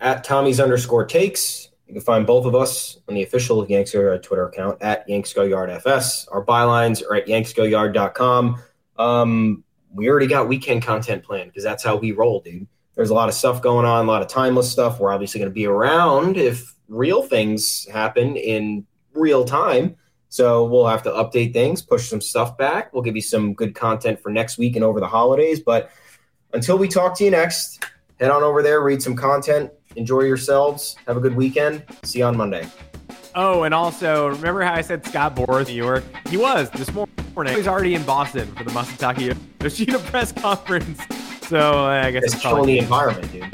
[0.00, 1.70] At Tommy's underscore takes.
[1.86, 5.08] You can find both of us on the official Yanks Go Yard Twitter account at
[5.08, 6.26] Yanks Go Yard FS.
[6.28, 8.62] Our bylines are at yanksgoyard.com.
[8.96, 12.66] Um, we already got weekend content planned because that's how we roll, dude.
[12.94, 14.98] There's a lot of stuff going on, a lot of timeless stuff.
[14.98, 19.96] We're obviously going to be around if real things happen in real time.
[20.34, 22.92] So we'll have to update things, push some stuff back.
[22.92, 25.60] We'll give you some good content for next week and over the holidays.
[25.60, 25.92] But
[26.52, 27.84] until we talk to you next,
[28.18, 31.84] head on over there, read some content, enjoy yourselves, have a good weekend.
[32.02, 32.66] See you on Monday.
[33.36, 36.02] Oh, and also remember how I said Scott Boras, New York?
[36.28, 37.54] He was this morning.
[37.54, 41.00] He's already in Boston for the Masataka Yoshida press conference.
[41.46, 43.44] So I guess it's, it's the environment, dude.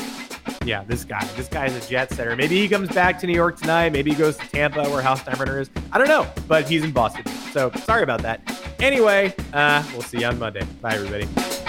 [0.65, 1.25] Yeah, this guy.
[1.37, 2.37] This guy's a jet setter.
[2.37, 3.93] Maybe he comes back to New York tonight.
[3.93, 5.71] Maybe he goes to Tampa where House Steinbrenner is.
[5.91, 7.25] I don't know, but he's in Boston.
[7.53, 8.43] So sorry about that.
[8.79, 10.63] Anyway, uh, we'll see you on Monday.
[10.83, 11.60] Bye, everybody.